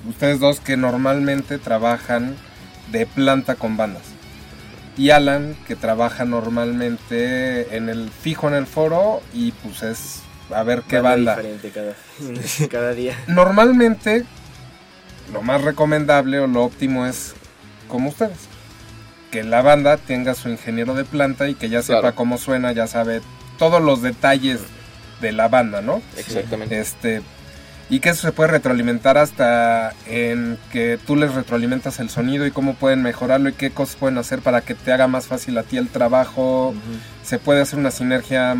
[0.09, 2.35] ustedes dos que normalmente trabajan
[2.91, 4.03] de planta con bandas.
[4.97, 10.21] Y Alan, que trabaja normalmente en el fijo en el foro y pues es
[10.53, 11.37] a ver qué banda.
[11.37, 13.17] Diferente cada, día.
[13.27, 14.25] Normalmente,
[15.31, 17.33] lo más recomendable o lo óptimo es
[17.87, 18.50] como ustedes.
[19.31, 22.87] Que la banda tenga su ingeniero de planta y que ya sepa cómo suena, ya
[22.87, 23.21] sabe
[23.57, 24.59] todos los detalles
[25.21, 26.01] de la banda, ¿no?
[26.17, 26.79] Exactamente.
[26.79, 27.21] Este,
[27.89, 32.51] y que eso se puede retroalimentar hasta en que tú les retroalimentas el sonido y
[32.51, 35.63] cómo pueden mejorarlo y qué cosas pueden hacer para que te haga más fácil a
[35.63, 36.73] ti el trabajo.
[37.21, 38.55] Se puede hacer una sinergia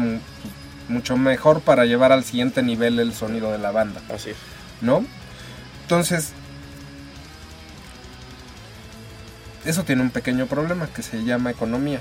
[0.90, 4.02] mucho mejor para llevar al siguiente nivel el sonido de la banda.
[4.14, 4.32] Así
[4.82, 5.06] ¿No?
[5.84, 6.34] Entonces,
[9.65, 12.00] eso tiene un pequeño problema que se llama economía.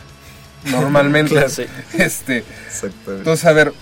[0.65, 1.35] Normalmente.
[1.95, 2.45] este,
[3.07, 3.73] entonces, a ver,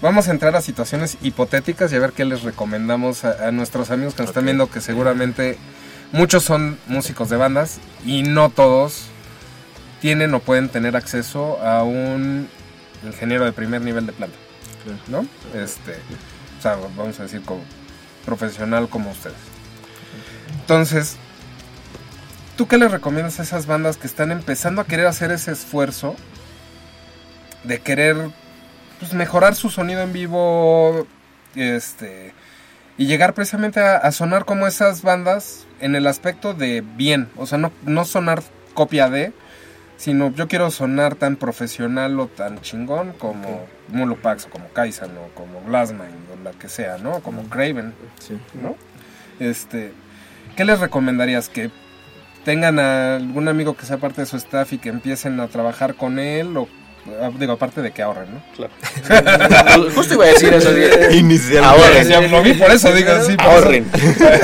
[0.00, 4.14] vamos a entrar a situaciones hipotéticas y a ver qué les recomendamos a, nuestros amigos
[4.14, 5.58] que nos están viendo, que seguramente
[6.12, 9.06] muchos son músicos de bandas y no todos
[10.00, 12.48] tienen o pueden tener acceso a un
[13.04, 14.36] ingeniero de primer nivel de planta.
[15.08, 15.26] ¿No?
[15.54, 15.92] Este,
[16.58, 17.62] o sea, vamos a decir como
[18.24, 19.36] profesional como ustedes.
[20.60, 21.16] Entonces,
[22.60, 26.14] ¿tú qué les recomiendas a esas bandas que están empezando a querer hacer ese esfuerzo
[27.64, 28.18] de querer
[28.98, 31.06] pues, mejorar su sonido en vivo
[31.54, 32.34] este
[32.98, 37.56] y llegar precisamente a, sonar como esas bandas en el aspecto de bien, o sea,
[37.56, 38.42] no, no sonar
[38.74, 39.32] copia de,
[39.96, 45.34] sino yo quiero sonar tan profesional o tan chingón como Mulupax o como Kaizen o
[45.34, 47.20] como Glassmind o la que sea, ¿no?
[47.20, 47.94] Como Craven,
[48.62, 48.76] ¿no?
[49.38, 49.94] Este,
[50.56, 51.48] ¿qué les recomendarías?
[51.48, 51.70] ¿Que
[52.44, 55.94] tengan a algún amigo que sea parte de su staff y que empiecen a trabajar
[55.94, 56.68] con él o
[57.20, 58.42] ah, Digo, aparte de que ahorren, ¿no?
[58.56, 59.90] Claro.
[59.94, 60.70] Justo iba a decir eso.
[61.12, 62.14] Inicialmente.
[62.14, 62.30] Ahorren.
[62.30, 63.34] Lo vi por eso, digo, sí.
[63.38, 63.90] Ahorren.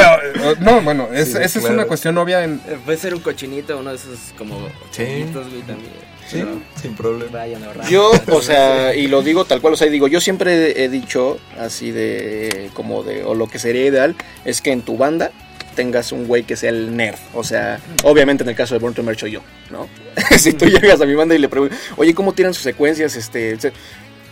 [0.61, 2.45] no, bueno, esa es una cuestión obvia.
[2.45, 2.61] En...
[2.67, 5.27] Eh, puede ser un cochinito, uno de esos como sí.
[5.33, 6.07] güey, también.
[6.29, 6.43] Sí,
[6.81, 7.47] sin problema.
[7.89, 11.39] Yo, o sea, y lo digo tal cual, o sea, digo, yo siempre he dicho
[11.59, 15.31] así de, como de, o lo que sería ideal, es que en tu banda
[15.77, 17.19] tengas un güey que sea el nerd.
[17.35, 19.89] O sea, obviamente en el caso de Born to Merch yo, ¿no?
[20.39, 23.15] si tú llegas a mi banda y le preguntas, oye, ¿cómo tiran sus secuencias?
[23.15, 23.57] Este,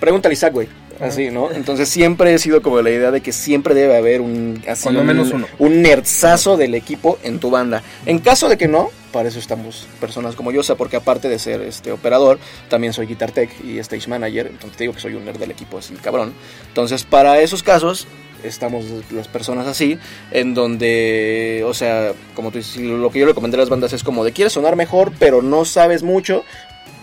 [0.01, 0.69] pregúntale a Isaac, güey.
[1.01, 1.51] Así, ¿no?
[1.51, 5.05] Entonces siempre he sido como la idea de que siempre debe haber un, así, un,
[5.05, 5.47] menos uno.
[5.59, 7.83] un nerdzazo del equipo en tu banda.
[8.07, 11.29] En caso de que no, para eso estamos personas como yo, o sea, porque aparte
[11.29, 15.01] de ser este operador, también soy guitar tech y stage manager, entonces te digo que
[15.01, 16.33] soy un nerd del equipo así, cabrón.
[16.69, 18.07] Entonces, para esos casos,
[18.43, 19.99] estamos las personas así,
[20.31, 23.93] en donde, o sea, como tú dices, lo que yo le comenté a las bandas
[23.93, 26.45] es como de quieres sonar mejor, pero no sabes mucho.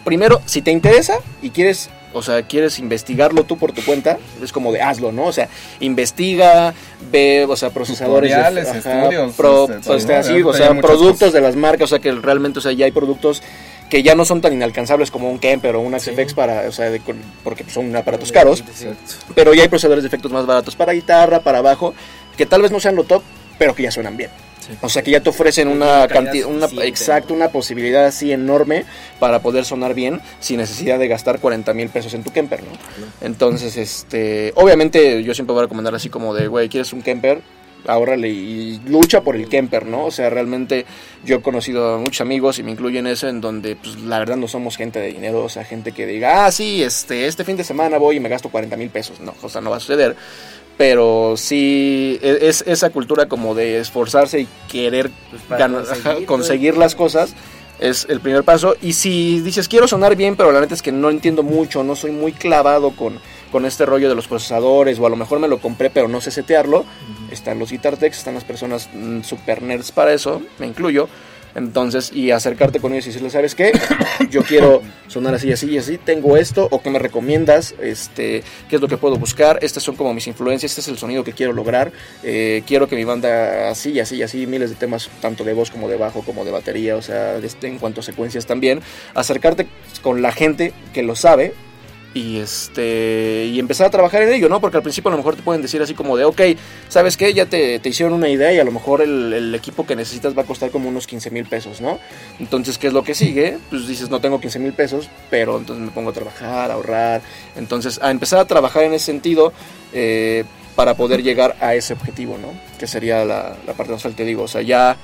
[0.03, 4.51] Primero, si te interesa y quieres, o sea, quieres investigarlo tú por tu cuenta, es
[4.51, 5.25] como de hazlo, ¿no?
[5.25, 6.73] O sea, investiga,
[7.11, 11.87] ve, o sea, procesadores, de, estudios, pues, así, o sea, productos de las marcas, o
[11.87, 13.41] sea, que realmente, o sea, ya hay productos
[13.89, 16.89] que ya no son tan inalcanzables como un Kemper o un XFX para, o sea,
[17.43, 18.63] porque son aparatos caros,
[19.35, 21.93] pero ya hay procesadores de efectos más baratos para guitarra, para bajo,
[22.37, 23.21] que tal vez no sean lo top,
[23.59, 24.29] pero que ya suenan bien.
[24.81, 28.85] O sea que ya te ofrecen una cantidad, una, exacto, una posibilidad así enorme
[29.19, 32.69] para poder sonar bien sin necesidad de gastar 40 mil pesos en tu Kemper, ¿no?
[33.21, 37.41] Entonces, este, obviamente yo siempre voy a recomendar así como de, güey, ¿quieres un Kemper?
[37.87, 40.05] ahórrale y lucha por el Kemper, ¿no?
[40.05, 40.85] O sea, realmente
[41.23, 44.37] yo he conocido a muchos amigos y me incluyen eso en donde, pues, la verdad
[44.37, 47.57] no somos gente de dinero, o sea, gente que diga, ah, sí, este, este fin
[47.57, 49.19] de semana voy y me gasto 40 mil pesos.
[49.19, 50.15] No, o sea, no va a suceder.
[50.81, 55.11] Pero sí, e, es esa cultura como de esforzarse y querer
[55.47, 57.35] pues, conseguir las cosas
[57.79, 58.75] es el primer paso.
[58.81, 61.95] Y si dices, quiero sonar bien, pero la neta es que no entiendo mucho, no
[61.95, 63.19] soy muy clavado con,
[63.51, 66.19] con este rollo de los procesadores, o a lo mejor me lo compré, pero no
[66.19, 66.83] sé setearlo,
[67.29, 71.07] están los guitar techs, están las personas mm, super nerds para eso, me incluyo.
[71.55, 73.71] Entonces, y acercarte con ellos y decirles, ¿sabes qué?
[74.29, 78.77] Yo quiero sonar así, así y así, tengo esto, o que me recomiendas, este, qué
[78.77, 81.33] es lo que puedo buscar, estas son como mis influencias, este es el sonido que
[81.33, 81.91] quiero lograr,
[82.23, 85.71] eh, quiero que mi banda así, así, y así, miles de temas, tanto de voz
[85.71, 88.81] como de bajo, como de batería, o sea, este, en cuanto a secuencias también,
[89.13, 89.67] acercarte
[90.01, 91.53] con la gente que lo sabe,
[92.13, 94.59] y este y empezar a trabajar en ello, ¿no?
[94.59, 96.41] Porque al principio a lo mejor te pueden decir así como de, ok,
[96.89, 97.33] ¿sabes qué?
[97.33, 100.41] Ya te, te hicieron una idea y a lo mejor el, equipo que necesitas va
[100.41, 101.99] a costar como unos 15 mil pesos, ¿no?
[102.39, 103.57] Entonces, ¿qué es lo que sigue?
[103.69, 107.21] Pues dices, no tengo 15 mil pesos, pero entonces me pongo a trabajar, a ahorrar.
[107.55, 109.53] Entonces, a empezar a trabajar en ese sentido
[109.93, 110.45] eh,
[110.75, 112.47] para poder llegar a ese objetivo, ¿no?
[112.79, 114.97] Que sería la, parte más que digo, o sea, ya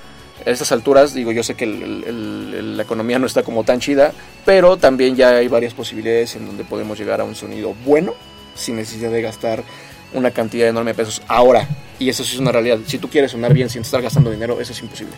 [0.46, 4.14] a estas alturas, digo, yo sé que la economía no está como tan chida,
[4.46, 8.14] pero también ya hay varias posibilidades en donde podemos llegar a un sonido bueno
[8.56, 9.64] sin necesidad de gastar
[10.14, 11.68] una cantidad enorme de pesos ahora.
[12.00, 12.78] Y eso sí es una realidad.
[12.86, 15.14] Si tú quieres sonar bien sin estar gastando dinero, eso es imposible.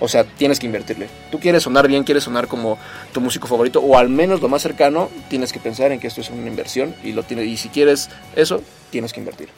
[0.00, 1.08] O sea, tienes que invertirle.
[1.30, 2.78] Tú quieres sonar bien, quieres sonar como
[3.12, 6.22] tu músico favorito, o al menos lo más cercano, tienes que pensar en que esto
[6.22, 9.48] es una inversión y, lo tiene, y si quieres eso, tienes que invertir.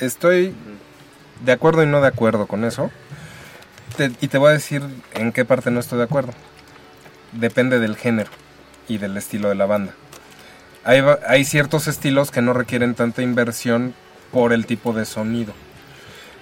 [0.00, 0.52] Estoy
[1.44, 2.90] de acuerdo y no de acuerdo con eso.
[4.20, 4.82] Y te voy a decir
[5.14, 6.32] en qué parte no estoy de acuerdo.
[7.32, 8.30] Depende del género
[8.88, 9.94] y del estilo de la banda.
[10.84, 13.94] Hay, hay ciertos estilos que no requieren tanta inversión
[14.32, 15.52] por el tipo de sonido.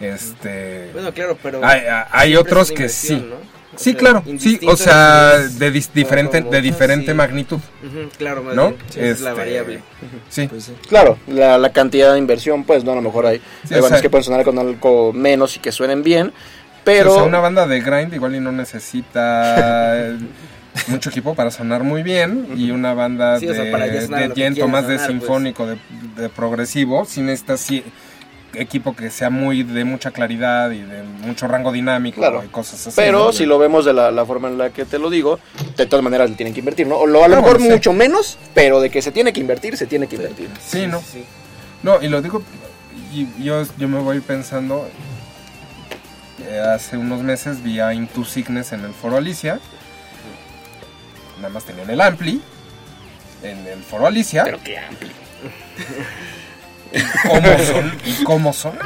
[0.01, 3.25] Este, bueno, claro, pero hay, otros que sí.
[3.77, 7.61] sí, claro, sí, o sea, de diferente de diferente magnitud.
[8.19, 8.75] claro, más ¿no?
[8.95, 9.83] es la este, variable.
[10.29, 10.49] Sí.
[10.49, 13.41] Pues claro, la, cantidad de inversión, pues no, a lo mejor hay,
[13.71, 16.33] bandas que pueden sonar con algo menos y que suenen bien,
[16.87, 17.11] pero...
[17.11, 20.17] O sea, una banda de grind igual y no necesita
[20.87, 25.07] mucho equipo para sonar muy bien y una banda de, de más de pues.
[25.09, 27.57] sinfónico, de, progresivo, sin esta
[28.55, 32.95] equipo que sea muy de mucha claridad y de mucho rango dinámico y cosas así.
[32.95, 35.41] Pero si lo vemos de la, forma en la que te lo digo,
[35.77, 36.99] de todas maneras le tienen que invertir, ¿no?
[36.99, 39.87] O lo, a lo mejor mucho menos, pero de que se tiene que invertir, se
[39.87, 40.49] tiene que invertir.
[40.65, 41.03] Sí, ¿no?
[41.83, 42.45] No, y lo digo,
[43.13, 44.89] y yo, yo me voy pensando,
[46.41, 49.61] eh, hace unos meses vi a Into Sickness en el Foro Alicia
[51.37, 52.41] nada más tenían el Ampli
[53.43, 54.45] en el foro Alicia.
[54.45, 55.11] Pero qué Ampli.
[56.93, 57.99] ¿Y cómo son?
[58.05, 58.79] ¿Y cómo son?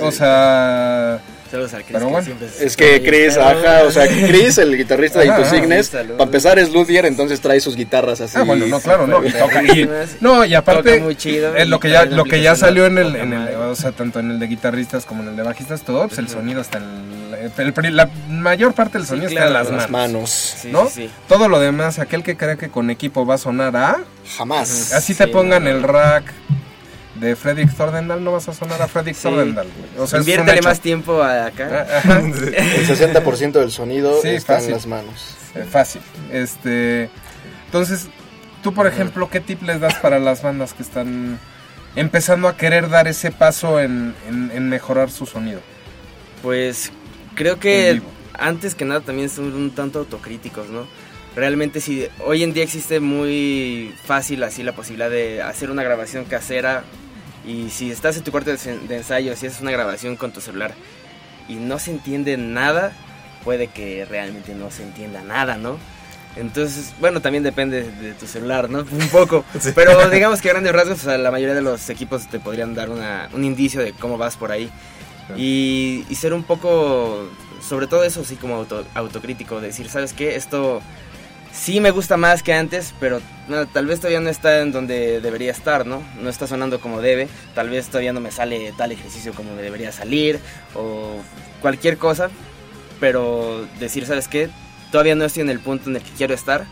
[0.00, 2.28] O sea, pero bueno,
[2.60, 7.06] es que Chris, ajá, o sea, Chris, el guitarrista de Intusignes, para empezar es luthier,
[7.06, 8.36] entonces trae sus guitarras así.
[8.38, 9.88] Ah, bueno, no, claro, no, y toca, y,
[10.20, 13.16] no, y aparte, muy chido, eh, lo que ya, lo que ya salió en el,
[13.16, 16.06] en el, o sea, tanto en el de guitarristas como en el de bajistas, todo,
[16.06, 17.16] pues el sonido está en,
[17.96, 20.90] la mayor parte del sonido está en las, manos, ¿no?
[21.28, 24.04] Todo lo demás, aquel que crea que con equipo va a sonar a...
[24.36, 24.92] Jamás.
[24.92, 26.32] Así te pongan el rack
[27.20, 29.28] de Fredrik Thordendal no vas a sonar a Fredrik sí.
[29.98, 31.86] O sea, Inviértele más tiempo a acá.
[32.04, 35.36] Ah, el 60% del sonido está en las manos.
[35.54, 36.02] Eh, fácil.
[36.30, 37.10] Este,
[37.66, 38.08] entonces,
[38.62, 41.38] tú por ejemplo, ¿qué tip les das para las bandas que están
[41.94, 44.14] empezando a querer dar ese paso en,
[44.68, 45.60] mejorar su sonido?
[46.42, 46.92] Pues
[47.34, 48.02] creo que
[48.34, 50.86] antes que nada también son un tanto autocríticos, ¿no?
[51.34, 56.24] Realmente si hoy en día existe muy fácil así la posibilidad de hacer una grabación
[56.24, 56.84] casera
[57.46, 60.74] y si estás en tu cuarto de ensayo, si haces una grabación con tu celular
[61.48, 62.92] y no se entiende nada,
[63.44, 65.78] puede que realmente no se entienda nada, ¿no?
[66.34, 68.80] Entonces, bueno, también depende de tu celular, ¿no?
[68.90, 69.44] Un poco.
[69.74, 73.44] Pero digamos que a grandes rasgos, la mayoría de los equipos te podrían dar un
[73.44, 74.70] indicio de cómo vas por ahí.
[75.36, 77.28] Y, ser un poco,
[77.66, 80.36] sobre todo eso, así como autocrítico, decir, ¿sabes qué?
[80.36, 80.82] Esto
[81.56, 83.20] sí me gusta más que antes, pero
[83.72, 86.02] tal vez todavía no está en donde debería estar, ¿no?
[86.20, 89.62] No está sonando como debe, tal vez todavía no me sale tal ejercicio como me
[89.62, 90.38] debería salir,
[90.74, 91.16] o
[91.62, 92.30] cualquier cosa,
[93.00, 94.50] pero decir, ¿sabes qué?
[94.92, 96.66] Todavía no estoy en el punto en el que quiero estar,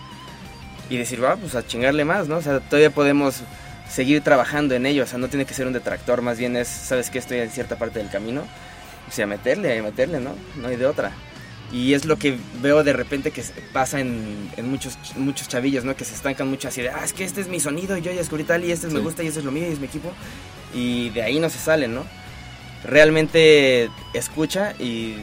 [0.90, 2.37] y decir, va, pues a chingarle más, ¿no?
[2.37, 3.40] O sea, todavía podemos
[3.88, 6.68] seguir trabajando en ello, o sea, no tiene que ser un detractor, más bien es,
[6.68, 7.18] ¿sabes qué?
[7.18, 8.42] Estoy en cierta parte del camino,
[9.09, 10.35] o sea, meterle, meterle, ¿no?
[10.57, 11.12] No hay de otra.
[11.72, 15.96] Y es lo que veo de repente que pasa en, muchos, muchos chavillos, ¿no?
[15.96, 18.12] Que se estancan mucho así de, ah, es que este es mi sonido, y yo
[18.12, 19.87] ya descubrí tal, y este me gusta, y este es lo mío, y es mi
[19.87, 20.12] equipo.
[20.72, 22.05] Y de ahí no se salen, ¿no?
[22.85, 25.16] Realmente escucha y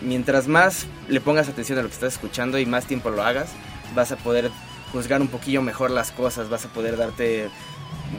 [0.00, 3.50] mientras más le pongas atención a lo que estás escuchando y más tiempo lo hagas,
[3.94, 4.50] vas a poder
[4.92, 7.48] juzgar un poquillo mejor las cosas, vas a poder darte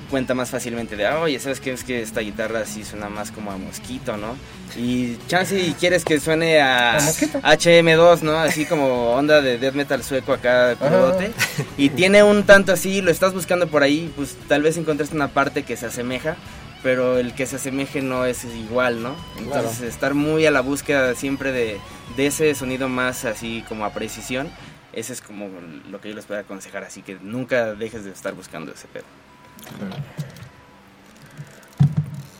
[0.09, 1.71] cuenta más fácilmente de, ah, oye, ¿sabes qué?
[1.71, 4.35] Es que esta guitarra sí suena más como a mosquito, ¿no?
[4.75, 8.37] Y chance y quieres que suene a, HM2, ¿no?
[8.37, 11.31] Así como onda de death metal sueco acá, crudote.
[11.77, 15.29] Y tiene un tanto así, lo estás buscando por ahí, pues tal vez encontraste una
[15.29, 16.35] parte que se asemeja,
[16.83, 19.15] pero el que se asemeje no es igual, ¿no?
[19.37, 21.77] Entonces estar muy a la búsqueda siempre de,
[22.15, 24.49] de ese sonido más así como a precisión,
[24.93, 25.49] ese es como
[25.89, 29.05] lo que yo les puedo aconsejar, así que nunca dejes de estar buscando ese pedo.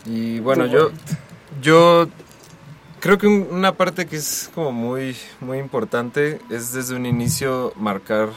[0.06, 0.92] Y bueno, yo,
[1.62, 2.08] yo
[3.00, 8.30] creo que una parte que es como muy, muy importante es desde un inicio marcar,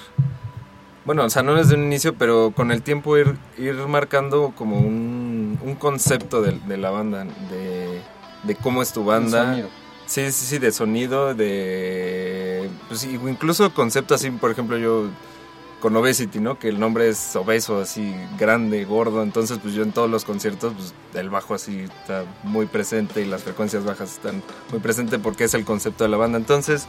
[1.05, 4.79] bueno, o sea, no desde un inicio, pero con el tiempo ir, ir marcando como
[4.79, 8.01] un, un concepto de, la banda, de,
[8.43, 9.57] de, cómo es tu banda.
[10.07, 12.69] Sí, sí, sí, de sonido, de...
[12.89, 15.07] Pues incluso concepto así, por ejemplo, yo
[15.83, 16.61] con Obesity, ¿no?
[16.61, 19.21] Que el nombre es obeso, así grande, gordo.
[19.21, 23.25] Entonces, pues yo en todos los conciertos, pues el bajo así está muy presente y
[23.25, 26.39] las frecuencias bajas están muy presentes porque es el concepto de la banda.
[26.39, 26.87] Entonces,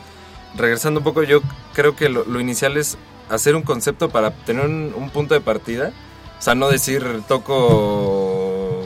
[0.56, 1.42] regresando un poco, yo
[1.74, 5.92] creo que lo, inicial es hacer un concepto para tener un, punto de partida.
[6.38, 8.84] O sea, no decir toco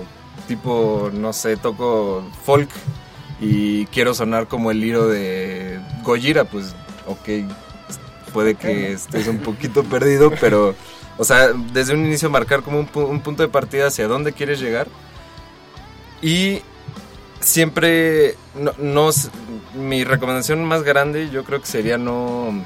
[0.47, 2.69] tipo, no sé, toco folk
[3.41, 6.73] y quiero sonar como el hilo de Gojira, pues
[7.07, 7.27] ok,
[8.37, 10.75] puede que estés un poquito perdido, pero,
[11.17, 14.87] o sea, desde un inicio marcar como un, punto de partida hacia dónde quieres llegar.
[16.21, 16.61] Y
[17.39, 18.35] siempre,
[18.77, 19.09] no,
[19.73, 22.63] mi recomendación más grande yo creo que sería no,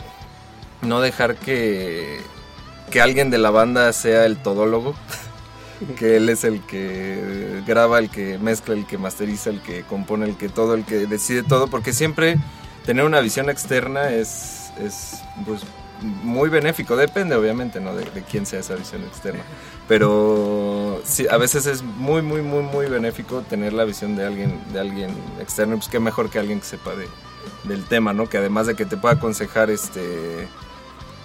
[0.82, 2.20] no dejar que,
[2.90, 4.94] que alguien de la banda sea el todólogo.
[5.98, 10.26] que él es el que graba, el que mezcla, el que masteriza, el que compone,
[10.26, 12.36] el que todo, el que decide todo, porque siempre
[12.86, 15.62] tener una visión externa es, es pues,
[16.02, 17.94] muy benéfico, depende obviamente ¿no?
[17.94, 19.42] de, quién sea esa visión externa,
[19.88, 24.60] pero sí, a veces es muy, muy, muy, muy benéfico tener la visión de alguien,
[24.74, 27.08] de alguien externo, pues qué mejor que alguien que sepa de,
[27.64, 28.28] del tema, ¿no?
[28.28, 30.48] que además de que te pueda aconsejar este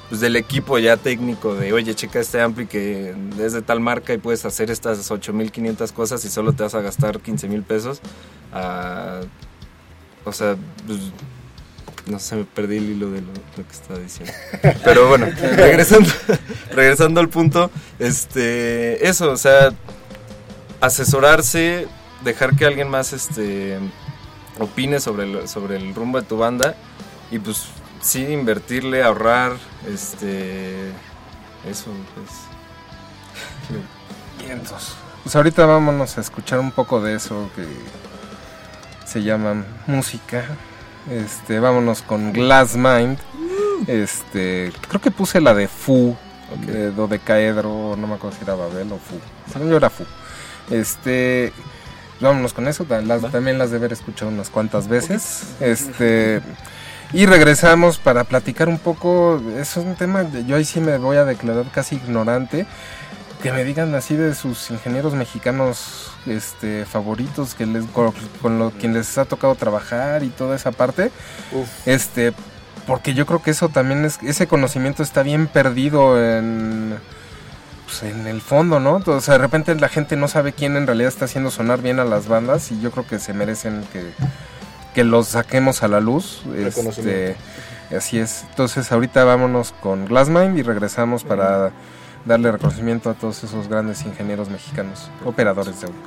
[0.09, 4.15] pues del equipo ya técnico de, oye, checa este ampli que es de tal marca
[4.15, 8.01] y puedes hacer estas 8500 cosas y solo te vas a gastar 15 mil pesos.
[10.25, 11.01] o sea, pues,
[12.07, 14.33] no sé, me perdí el hilo de lo, que estaba diciendo.
[14.85, 15.27] Pero bueno,
[15.57, 16.09] regresando,
[16.73, 19.73] regresando al punto, este, eso, o sea,
[20.81, 21.89] asesorarse,
[22.23, 23.79] dejar que alguien más este,
[24.59, 26.77] opine sobre el, sobre el rumbo de tu banda
[27.31, 27.67] y pues
[28.01, 29.53] sí, invertirle, ahorrar,
[29.93, 30.91] este,
[31.69, 32.31] eso, pues.
[34.49, 34.95] entonces,
[35.25, 37.67] Pues ahorita vámonos a escuchar un poco de eso que
[39.05, 40.45] se llama música
[41.11, 43.19] este, vámonos con Glass Mind.
[43.87, 46.17] Este, creo que puse la de Fu,
[46.67, 49.19] de Dodecaedro, no me acuerdo si era Babel o Fu.
[49.53, 50.05] Según yo era Fu.
[50.71, 51.53] Este,
[52.21, 52.85] vámonos con eso.
[52.85, 55.55] también las de haber escuchado unas cuantas veces.
[55.61, 56.41] Este.
[57.13, 59.41] Y regresamos para platicar un poco.
[59.57, 60.27] Es un tema.
[60.47, 62.67] yo ahí sí me voy a declarar casi ignorante.
[63.47, 68.93] Que me digan así de sus ingenieros mexicanos este, favoritos que les, con, lo, quien
[68.93, 71.13] les ha tocado trabajar y toda esa parte.
[71.85, 72.33] Este,
[72.89, 76.99] porque yo creo que eso también es, ese conocimiento está bien perdido en,
[77.85, 79.01] pues, en el fondo, ¿no?
[79.07, 82.01] O sea, de repente la gente no sabe quién en realidad está haciendo sonar bien
[82.01, 84.11] a las bandas y yo creo que se merecen que,
[84.93, 86.43] que los saquemos a la luz.
[86.57, 87.37] Este,
[87.97, 88.45] así es.
[88.51, 91.71] Entonces ahorita vámonos con Glassmind y regresamos para
[92.27, 96.01] darle reconocimiento a todos esos grandes ingenieros mexicanos, operadores de audio.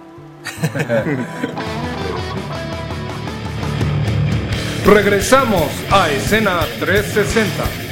[4.93, 7.88] Regresamos a escena 360.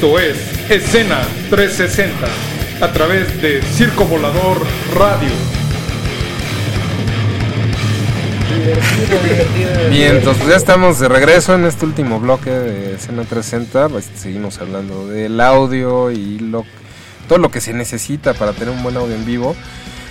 [0.00, 1.20] Esto es Escena
[1.50, 2.26] 360
[2.80, 5.28] a través de Circo Volador Radio.
[9.90, 13.90] Bien, entonces ya estamos de regreso en este último bloque de Escena 360.
[13.90, 16.64] Pues, seguimos hablando del audio y lo,
[17.28, 19.54] todo lo que se necesita para tener un buen audio en vivo.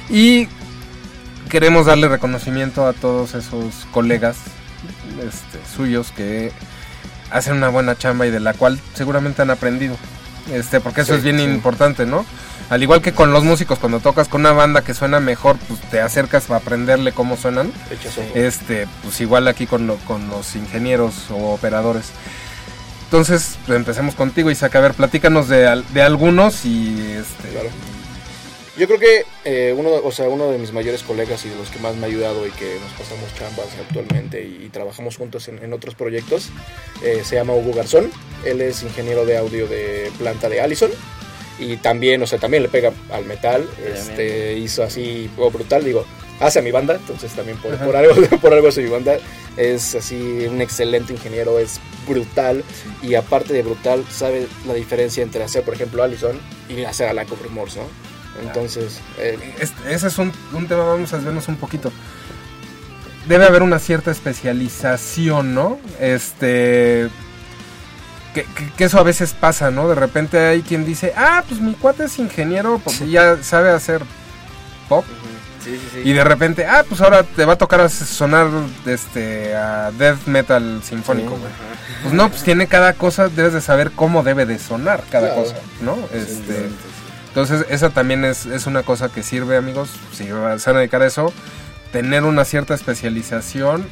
[0.08, 0.48] Y
[1.50, 4.38] queremos darle reconocimiento a todos esos colegas
[5.18, 6.52] este, suyos que
[7.32, 9.96] hacen una buena chamba y de la cual seguramente han aprendido.
[10.52, 12.26] Este, porque eso es bien importante, ¿no?
[12.70, 15.80] Al igual que con los músicos, cuando tocas con una banda que suena mejor, pues
[15.90, 17.72] te acercas a aprenderle cómo suenan.
[18.36, 22.12] Este, pues igual aquí con, con los ingenieros o operadores.
[23.06, 24.76] Entonces, pues, empecemos contigo, Isaac.
[24.76, 27.72] A ver, platícanos de, de algunos y este,
[28.80, 31.70] yo creo que eh, uno, o sea, uno de mis mayores colegas y de los
[31.70, 35.74] que más me ha ayudado y que nos pasamos chambas actualmente y, trabajamos juntos en,
[35.74, 36.50] otros proyectos
[37.04, 38.10] eh, se llama Hugo Garzón.
[38.46, 40.92] Él es ingeniero de audio de planta de Allison
[41.60, 43.68] y también, o sea, también le pega al metal.
[43.86, 46.06] Este, hizo así, oh, brutal, digo,
[46.40, 49.18] hace a mi banda, entonces también por, por algo, por algo hace mi banda.
[49.58, 52.64] Es así un excelente ingeniero, es brutal
[53.02, 57.14] y aparte de brutal, sabe la diferencia entre hacer, por ejemplo, Allison y hacer a
[57.14, 58.10] Lack of Remorse, ¿no?
[58.42, 59.38] Entonces, eh,
[59.88, 60.32] ese es un,
[60.68, 61.92] tema, vamos a vernos un poquito.
[63.28, 65.80] Debe haber una cierta especialización, ¿no?
[66.00, 67.10] Este.
[68.34, 68.46] Que,
[68.84, 69.90] eso a veces pasa, ¿no?
[69.90, 74.04] De repente hay quien dice, ah, pues mi cuate es ingeniero porque ya sabe hacer
[74.88, 75.06] pop.
[76.04, 78.48] Y de repente, ah, pues ahora te va a tocar sonar
[78.86, 81.38] este, a death metal sinfónico,
[82.02, 85.56] Pues no, pues tiene cada cosa, debes de saber cómo debe de sonar cada cosa,
[85.82, 85.98] ¿no?
[86.14, 86.70] Este,
[87.30, 91.08] entonces, esa también es, una cosa que sirve, amigos, si se van a dedicar a
[91.08, 91.32] eso,
[91.92, 93.88] tener una cierta especialización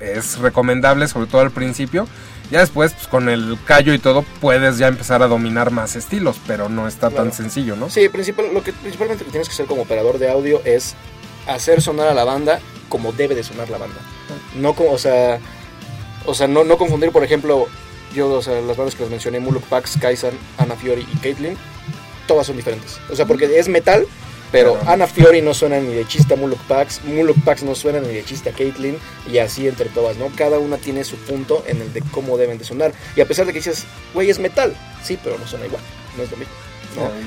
[0.00, 2.06] es recomendable, sobre todo al principio.
[2.50, 6.36] Ya después, pues, con el callo y todo, puedes ya empezar a dominar más estilos,
[6.46, 7.88] pero no está tan sencillo, ¿no?
[7.88, 10.94] Sí, principal, lo que principalmente tienes que hacer como operador de audio es
[11.46, 13.96] hacer sonar a la banda como debe de sonar la banda.
[14.56, 15.38] No como, o sea,
[16.26, 17.66] o sea, no, no confundir, por ejemplo,
[18.14, 21.56] yo, o sea, las bandas que les mencioné, Muluk Pax, Kaisan, Ana Fiori y Caitlyn,
[22.26, 22.98] todas son diferentes.
[23.10, 24.06] O sea, porque es metal,
[24.52, 28.08] pero Ana Fiori no suena ni de chista Muluk Pax, Muluk Pax no suena ni
[28.08, 28.98] de chista Caitlyn,
[29.30, 30.30] y así entre todas, ¿no?
[30.36, 32.92] Cada una tiene su punto en el de cómo deben de sonar.
[33.16, 35.82] Y a pesar de que dices, güey, es metal, sí, pero no suena igual,
[36.16, 36.54] no es lo mismo.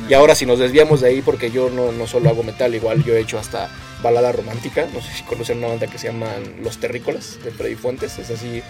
[0.08, 3.04] Y ahora si nos desviamos de ahí, porque yo no, no solo hago metal, igual
[3.04, 3.70] yo he hecho hasta
[4.02, 7.76] balada romántica, no sé si conocen una banda que se llaman Los Terrícolas, de Freddy
[7.76, 8.64] Fuentes, es así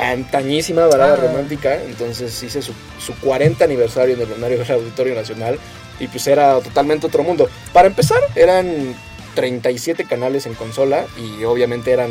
[0.00, 1.16] antañísima balada ah.
[1.16, 5.58] romántica, entonces hice su, su 40 aniversario en el lunario del Auditorio Nacional
[6.00, 7.48] y pues era totalmente otro mundo.
[7.72, 8.94] Para empezar, eran
[9.34, 12.10] 37 canales en consola y obviamente eran,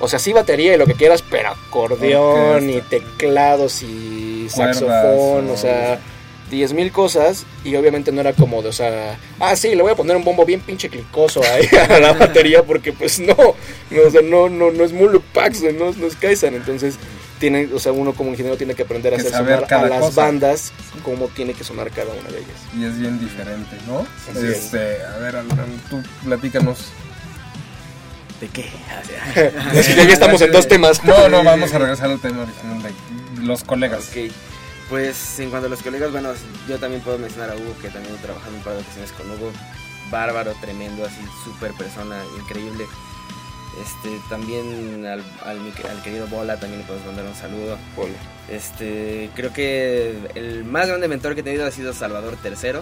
[0.00, 5.56] o sea, sí batería y lo que quieras, pero acordeón y teclados y saxofón, o
[5.56, 6.00] sea...
[6.50, 10.16] 10.000 cosas y obviamente no era cómodo, o sea, ah, sí, le voy a poner
[10.16, 13.36] un bombo bien pinche clicoso ahí a la batería porque pues no,
[13.90, 16.96] no no, no, no es Muluk Pax, no, no es Kaisan, entonces
[17.38, 20.72] tienen, o sea, uno como ingeniero tiene que aprender a hacer sonar a las bandas
[21.02, 22.56] cómo tiene que sonar cada una de ellas.
[22.78, 24.06] Y es bien diferente, ¿no?
[24.40, 26.78] Este, a ver, Alan, tú platícanos
[28.40, 28.70] ¿De qué?
[28.90, 31.04] Ah, ya estamos en dos temas.
[31.04, 34.08] No, no, vamos a regresar al tema original de los colegas.
[34.10, 34.32] Okay.
[34.88, 36.32] Pues en cuanto a los colegas, bueno,
[36.68, 39.30] yo también puedo mencionar a Hugo, que también he trabajado un par de ocasiones con
[39.30, 39.50] Hugo.
[40.10, 42.84] Bárbaro, tremendo, así, súper persona, increíble.
[43.82, 47.78] Este, también al, al, querido Bola también le podemos mandar un saludo.
[47.96, 48.12] Bola.
[48.48, 52.80] Este, creo que el más grande mentor que he tenido ha sido Salvador III.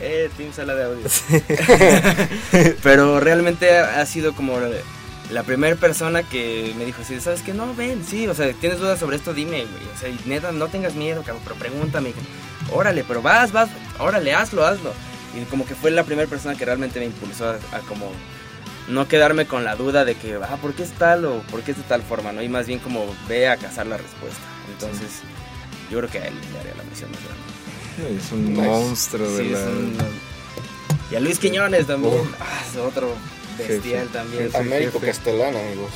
[0.00, 1.06] eh, Team Sala de Audio.
[2.82, 4.58] Pero realmente ha sido como
[5.32, 7.54] la primera persona que me dijo así, ¿sabes qué?
[7.54, 9.94] No, ven, sí, o sea, tienes dudas sobre esto, dime, güey.
[9.94, 12.12] O sea, neta, no tengas miedo, cabrón, pero pregúntame.
[12.70, 14.92] Órale, pero vas, vas, órale, hazlo, hazlo.
[15.34, 18.12] Y como que fue la primera persona que realmente me impulsó a, como
[18.88, 21.70] no quedarme con la duda de que, ah, ¿por qué es tal o por qué
[21.70, 22.42] es de tal forma, no?
[22.42, 24.42] Y más bien como ve a cazar la respuesta.
[24.70, 25.20] Entonces,
[25.90, 28.18] yo creo que a él le haría la misión más grande.
[28.18, 29.58] Es un monstruo de la...
[31.10, 33.14] Y a Luis Quiñones también, ah, es otro
[33.58, 34.50] Bestial también.
[34.54, 35.90] Américo Castellán, amigos.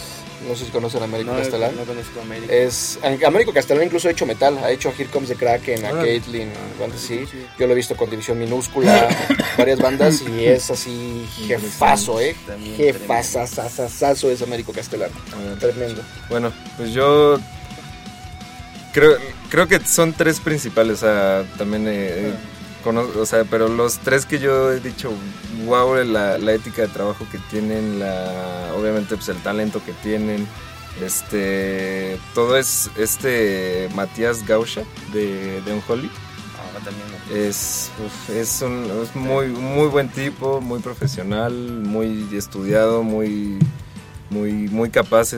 [0.47, 1.75] No sé si conocen a Américo Castellán.
[1.77, 2.53] No conozco a Américo.
[2.53, 4.59] Es, Américo Castellán incluso ha hecho metal.
[4.59, 7.27] Ha hecho a Here Comes the Kraken, a Caitlyn, bandas así.
[7.59, 9.09] Yo lo he visto con División Minúscula,
[9.59, 10.23] varias bandas.
[10.23, 12.37] Y es así jefazo, ¿eh?
[12.77, 15.11] Jefazazazazo es Américo Castellán.
[15.59, 16.03] Tremendo.
[16.29, 17.39] Bueno, pues yo
[18.93, 19.17] creo,
[19.49, 21.03] creo que son tres principales.
[21.03, 21.87] O sea, también...
[21.89, 22.35] Eh,
[22.91, 25.13] o sea, pero los tres que yo he dicho,
[25.65, 30.47] wow, la, ética de trabajo que tienen, la, obviamente pues el talento que tienen
[31.03, 34.83] Este, todo es este Matías Gausha
[35.13, 36.11] de, de Unholy.
[36.59, 37.91] Ah, es,
[38.29, 43.59] es, un, es muy, muy buen tipo, muy profesional, muy estudiado, muy,
[44.31, 45.33] muy, muy capaz.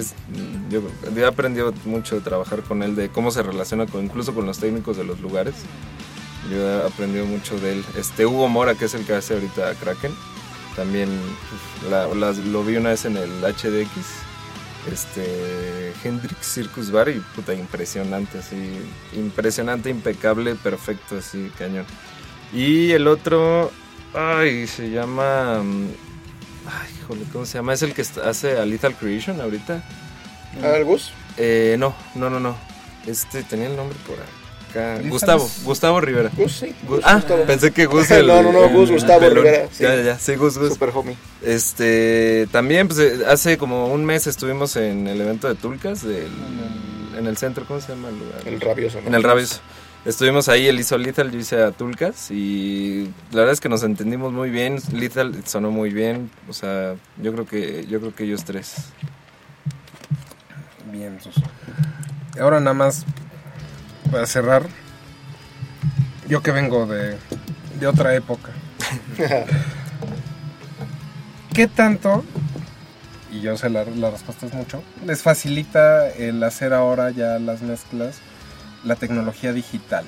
[0.70, 0.82] yo,
[1.16, 4.58] he aprendido mucho de trabajar con él, de cómo se relaciona con, incluso con los
[4.58, 5.54] técnicos de los lugares.
[6.50, 7.84] Yo he aprendido mucho de él.
[7.96, 10.14] Este Hugo Mora, que es el que hace ahorita Kraken,
[10.76, 11.08] también
[12.52, 14.28] lo vi una vez en el HDX
[14.92, 18.78] este Hendrix Circus Bar y puta impresionante así
[19.12, 21.84] impresionante impecable perfecto así cañón.
[22.52, 23.70] Y el otro
[24.14, 25.88] ay se llama mm,
[26.66, 29.82] ay joder cómo se llama es el que hace a Lethal Creation ahorita.
[30.62, 31.12] ¿Ah, Gus?
[31.36, 32.56] Eh, no no no no.
[33.06, 34.37] Este tenía el nombre por ahí
[35.08, 36.30] Gustavo, Gustavo Rivera.
[36.36, 36.74] Gus, sí.
[37.02, 39.68] ah, pensé que Gus el, No, no, no, Gus, Gustavo Rivera.
[39.72, 39.82] Sí.
[39.82, 40.74] Ya, ya, sí, Gus, Gus.
[40.74, 41.16] Super homie.
[41.42, 46.28] Este, también, pues, eh, hace como un mes estuvimos en el evento de Tulcas, del,
[47.16, 48.40] en el centro, ¿cómo se llama el lugar?
[48.46, 49.60] El Rabioso, En el Rabioso.
[50.04, 53.82] Estuvimos ahí, él hizo Lethal, yo hice a Tulcas y la verdad es que nos
[53.82, 54.78] entendimos muy bien.
[54.92, 58.76] Lethal sonó muy bien, o sea, yo creo que, yo creo que ellos tres.
[60.90, 61.18] Bien,
[62.40, 63.04] Ahora nada más
[64.10, 64.62] para cerrar,
[66.28, 67.16] yo que vengo de,
[67.78, 68.50] de otra época,
[71.54, 72.24] ¿qué tanto,
[73.30, 77.62] y yo sé la, la respuesta es mucho, les facilita el hacer ahora ya las
[77.62, 78.16] mezclas
[78.84, 80.04] la tecnología digital?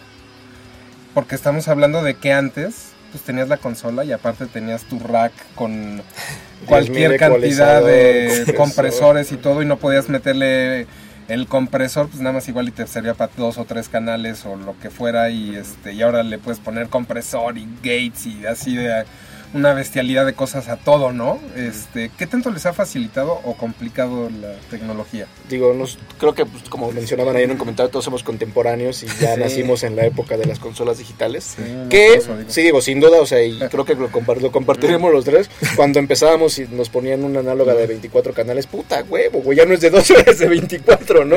[1.14, 5.32] Porque estamos hablando de que antes pues tenías la consola y aparte tenías tu rack
[5.54, 6.02] con
[6.66, 10.86] cualquier cantidad de compresores y todo y no podías meterle
[11.30, 14.56] el compresor, pues nada más igual y te servía para dos o tres canales o
[14.56, 18.74] lo que fuera y este y ahora le puedes poner compresor y gates y así
[18.74, 19.04] de
[19.52, 21.38] una bestialidad de cosas a todo, ¿no?
[21.56, 25.26] Este, ¿Qué tanto les ha facilitado o complicado la tecnología?
[25.48, 29.06] Digo, nos, creo que pues, como mencionaban ahí en un comentario, todos somos contemporáneos y
[29.20, 31.56] ya nacimos en la época de las consolas digitales.
[31.88, 35.98] que, sí, digo, sin duda, o sea, y creo que lo, compartiremos los tres, cuando
[35.98, 39.80] empezábamos y nos ponían una análoga de 24 canales, puta huevo, güey, ya no es
[39.80, 41.36] de 12, es de 24, ¿no?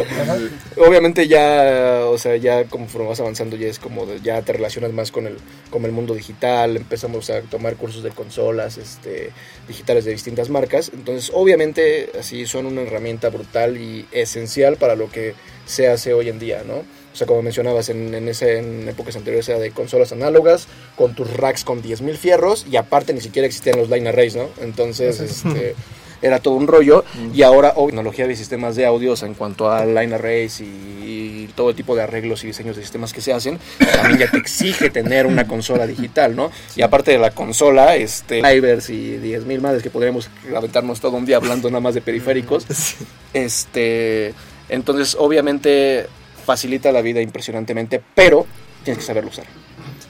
[0.78, 5.12] Obviamente ya, o sea, ya como vas avanzando ya es como, ya te relacionas más
[5.12, 5.38] con el,
[5.72, 9.32] con el mundo digital, empezamos a tomar cursos de consolas este,
[9.68, 10.92] digitales de distintas marcas.
[10.94, 15.34] Entonces, obviamente, así son una herramienta brutal y esencial para lo que
[15.66, 16.76] se hace hoy en día, ¿no?
[17.14, 21.14] O sea, como mencionabas, en, en, ese, en épocas anteriores era de consolas análogas, con
[21.14, 24.50] tus racks con 10.000 fierros, y aparte ni siquiera existían los line arrays, ¿no?
[24.62, 25.76] Entonces, este,
[26.24, 27.04] era todo un rollo
[27.34, 31.76] y ahora oh, tecnología de sistemas de audios en cuanto a line arrays y, todo
[31.76, 35.28] tipo de arreglos y diseños de sistemas que se hacen, también ya te exige tener
[35.28, 36.50] una consola digital, ¿no?
[36.76, 41.26] Y aparte de la consola, este, drivers y 10.000 madres que podríamos aventarnos todo un
[41.26, 42.66] día hablando nada más de periféricos,
[43.34, 44.34] este,
[44.68, 46.08] entonces obviamente
[46.44, 48.48] facilita la vida impresionantemente, pero
[48.84, 49.46] tienes que saberlo usar.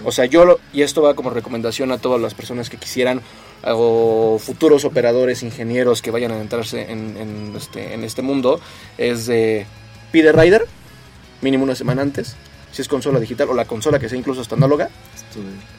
[0.06, 3.22] O sea, yo, y esto va como recomendación a todas las personas que quisieran
[3.66, 8.60] o futuros operadores, ingenieros que vayan a entrarse en, este, en este mundo,
[8.98, 9.66] es de
[10.12, 10.66] pide rider,
[11.42, 12.36] mínimo una semana antes,
[12.72, 14.90] si es consola digital o la consola que sea incluso hasta análoga,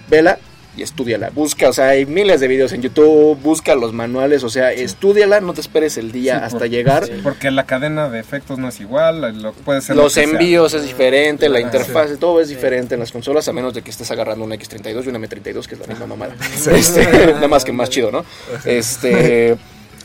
[0.08, 0.38] vela
[0.76, 1.30] y estudiala.
[1.30, 5.40] Busca, o sea, hay miles de videos en YouTube, busca los manuales, o sea, estudiala,
[5.40, 7.08] no te esperes el día hasta llegar.
[7.22, 11.48] Porque la cadena de efectos no es igual, lo, puede ser los envíos es diferente,
[11.48, 14.56] la interfaz, todo es diferente en las consolas, a menos de que estés agarrando una
[14.56, 16.34] X32 y una M32, que es la misma mamada.
[16.74, 17.04] Este,
[17.34, 18.24] nada más que más chido, ¿no?
[18.64, 19.56] Este...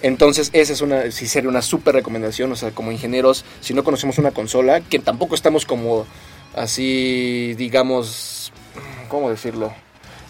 [0.02, 3.84] Entonces, esa es una, sí sería una súper recomendación, o sea, como ingenieros, si no
[3.84, 6.06] conocemos una consola, que tampoco estamos como
[6.56, 8.54] así, digamos,
[9.10, 9.74] ¿cómo decirlo?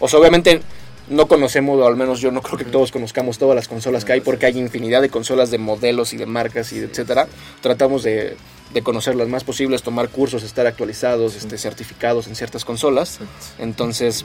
[0.00, 0.60] O sea, obviamente
[1.08, 4.12] no conocemos, o al menos yo no creo que todos conozcamos todas las consolas que
[4.12, 7.28] hay, porque hay infinidad de consolas de modelos y de marcas y etcétera.
[7.60, 8.36] Tratamos de,
[8.72, 13.18] de conocer las más posibles, tomar cursos, estar actualizados, este, certificados en ciertas consolas.
[13.58, 14.24] Entonces,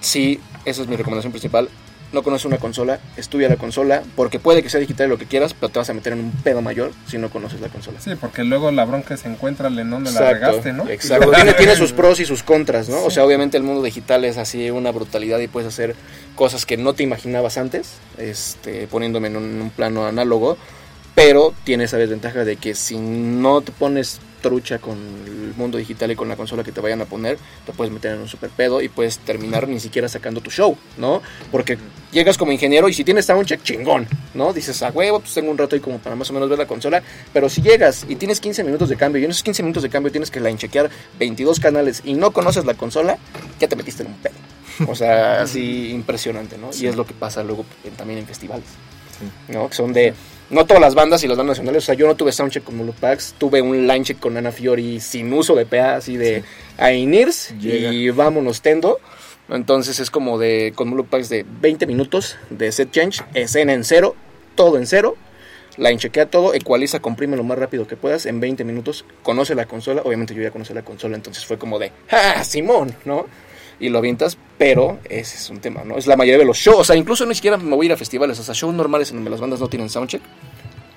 [0.00, 1.68] sí, esa es mi recomendación principal
[2.12, 5.54] no conoces una consola, estudia la consola, porque puede que sea digital lo que quieras,
[5.54, 8.00] pero te vas a meter en un pedo mayor si no conoces la consola.
[8.00, 10.88] Sí, porque luego la bronca se encuentra en donde la regaste, ¿no?
[10.88, 11.30] Exacto.
[11.56, 13.04] tiene, sus pros y sus contras, ¿no?
[13.04, 15.94] O sea, obviamente el mundo digital es así una brutalidad y puedes hacer
[16.34, 20.56] cosas que no te imaginabas antes, este, poniéndome en un plano análogo,
[21.14, 26.10] pero tiene esa desventaja de que si no te pones trucha con el mundo digital
[26.10, 28.50] y con la consola que te vayan a poner, te puedes meter en un super
[28.50, 31.22] pedo y puedes terminar ni siquiera sacando tu show, ¿no?
[31.50, 31.78] Porque
[32.12, 34.52] llegas como ingeniero y si tienes soundcheck, chingón, ¿no?
[34.52, 36.66] Dices, a huevo, pues tengo un rato ahí como para más o menos ver la
[36.66, 39.82] consola, pero si llegas y tienes 15 minutos de cambio y en esos 15 minutos
[39.82, 43.18] de cambio tienes que line chequear 22 canales y no conoces la consola,
[43.58, 44.34] ya te metiste en un pedo.
[44.88, 46.70] O sea, así impresionante, ¿no?
[46.78, 47.64] Y es lo que pasa luego
[47.96, 48.66] también en festivales,
[49.48, 49.68] ¿no?
[49.68, 50.14] Que son de
[50.50, 52.76] no todas las bandas y las bandas nacionales, o sea, yo no tuve soundcheck con
[52.76, 56.44] Mulupax, tuve un line check con Ana Fiori sin uso de PA, así de
[56.78, 59.00] a Inirs y vámonos tendo.
[59.48, 64.16] Entonces es como de con Mulupax de 20 minutos de set change, escena en cero,
[64.54, 65.16] todo en cero.
[65.76, 69.66] Line chequea todo, ecualiza, comprime lo más rápido que puedas en 20 minutos, conoce la
[69.66, 72.94] consola, obviamente yo ya conocí la consola, entonces fue como de, ¡ah, Simón!
[73.04, 73.26] ¿no?
[73.78, 75.98] y lo avientas, pero ese es un tema, ¿no?
[75.98, 77.92] Es la mayoría de los shows, o sea, incluso ni siquiera me voy a ir
[77.92, 80.22] a festivales, o sea, shows normales en donde las bandas no tienen soundcheck.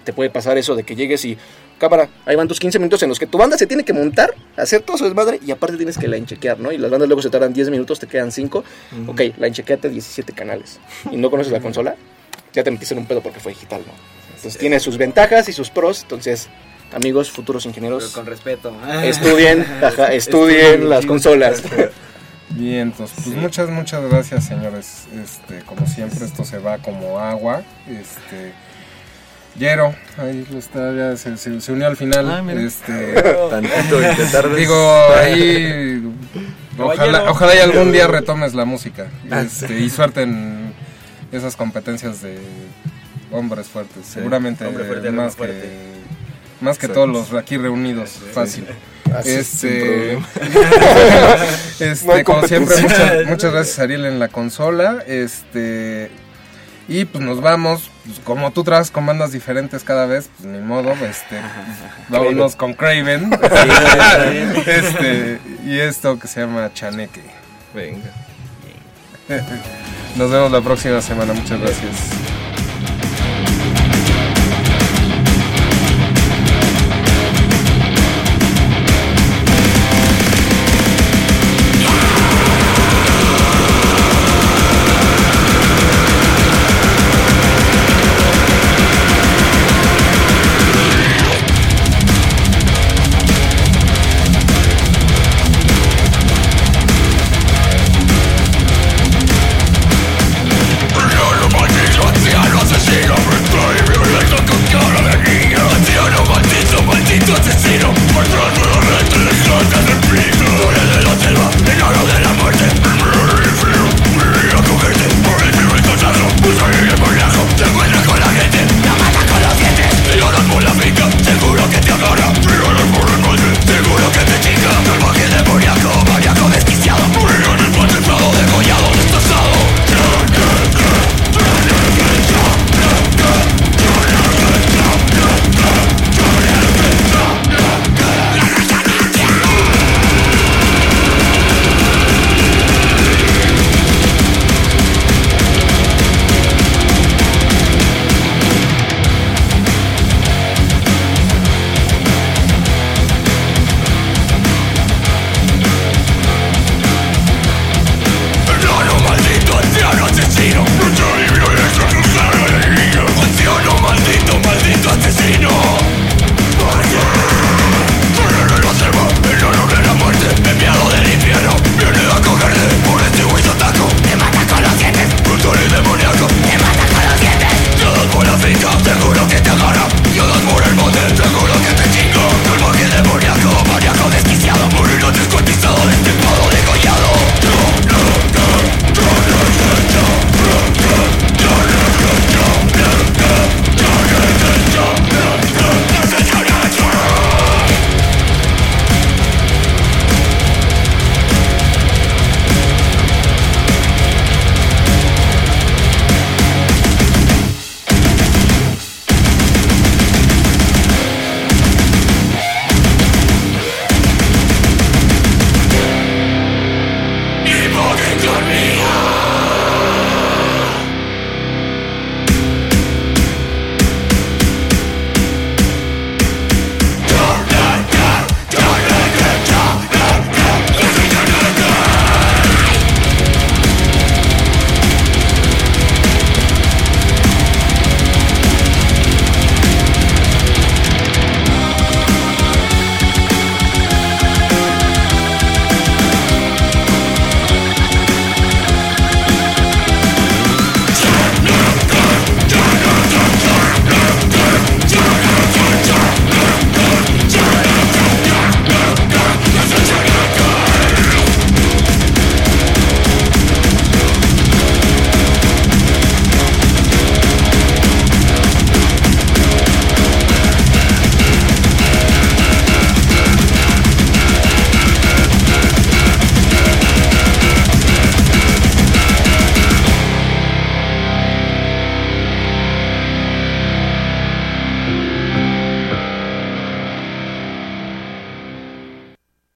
[0.04, 1.38] Te puede pasar eso de que llegues y,
[1.78, 4.34] cámara, ahí van tus 15 minutos en los que tu banda se tiene que montar,
[4.56, 6.72] hacer todo su desmadre y aparte tienes que la chequear, ¿no?
[6.72, 8.64] Y las bandas luego se tardan 10 minutos, te quedan 5.
[9.08, 10.80] Ok, la chequeate 17 canales
[11.12, 11.96] y no conoces la consola,
[12.54, 13.94] ya te metiste en un pedo porque fue digital, ¿no?
[14.36, 16.50] Entonces tiene sus ventajas y sus pros, entonces
[16.94, 18.08] amigos, futuros ingenieros.
[18.10, 18.74] con respeto.
[19.04, 19.66] Estudien,
[20.12, 21.62] estudien las consolas.
[22.52, 25.08] Bien, entonces, pues muchas, muchas gracias, señores.
[25.14, 27.62] Este, como siempre, esto se va como agua.
[27.88, 28.54] Este,
[29.58, 32.30] Yero, ahí está, ya se, unió al final.
[32.30, 33.14] Ah, este,
[33.50, 36.16] Tantito Digo, ahí,
[36.78, 39.08] ojalá, ojalá y algún día retomes la música.
[39.30, 40.74] Ah, este, y suerte en
[41.32, 42.40] esas competencias de
[43.32, 44.06] hombres fuertes.
[44.06, 44.66] Seguramente
[45.12, 45.44] más, que,
[46.62, 48.66] más que todos los aquí reunidos, fácil
[49.26, 50.14] este,
[51.80, 52.76] este como siempre,
[53.26, 55.04] muchas, gracias Ariel en la consola.
[55.08, 56.12] Este
[56.88, 60.60] y pues nos vamos, pues, como tú traes con bandas diferentes cada vez, pues ni
[60.60, 61.40] modo, este,
[62.10, 63.32] vámonos con Craven.
[64.66, 67.22] este, y esto que se llama Chaneque.
[67.74, 68.12] Venga.
[70.16, 72.39] Nos vemos la próxima semana, muchas gracias.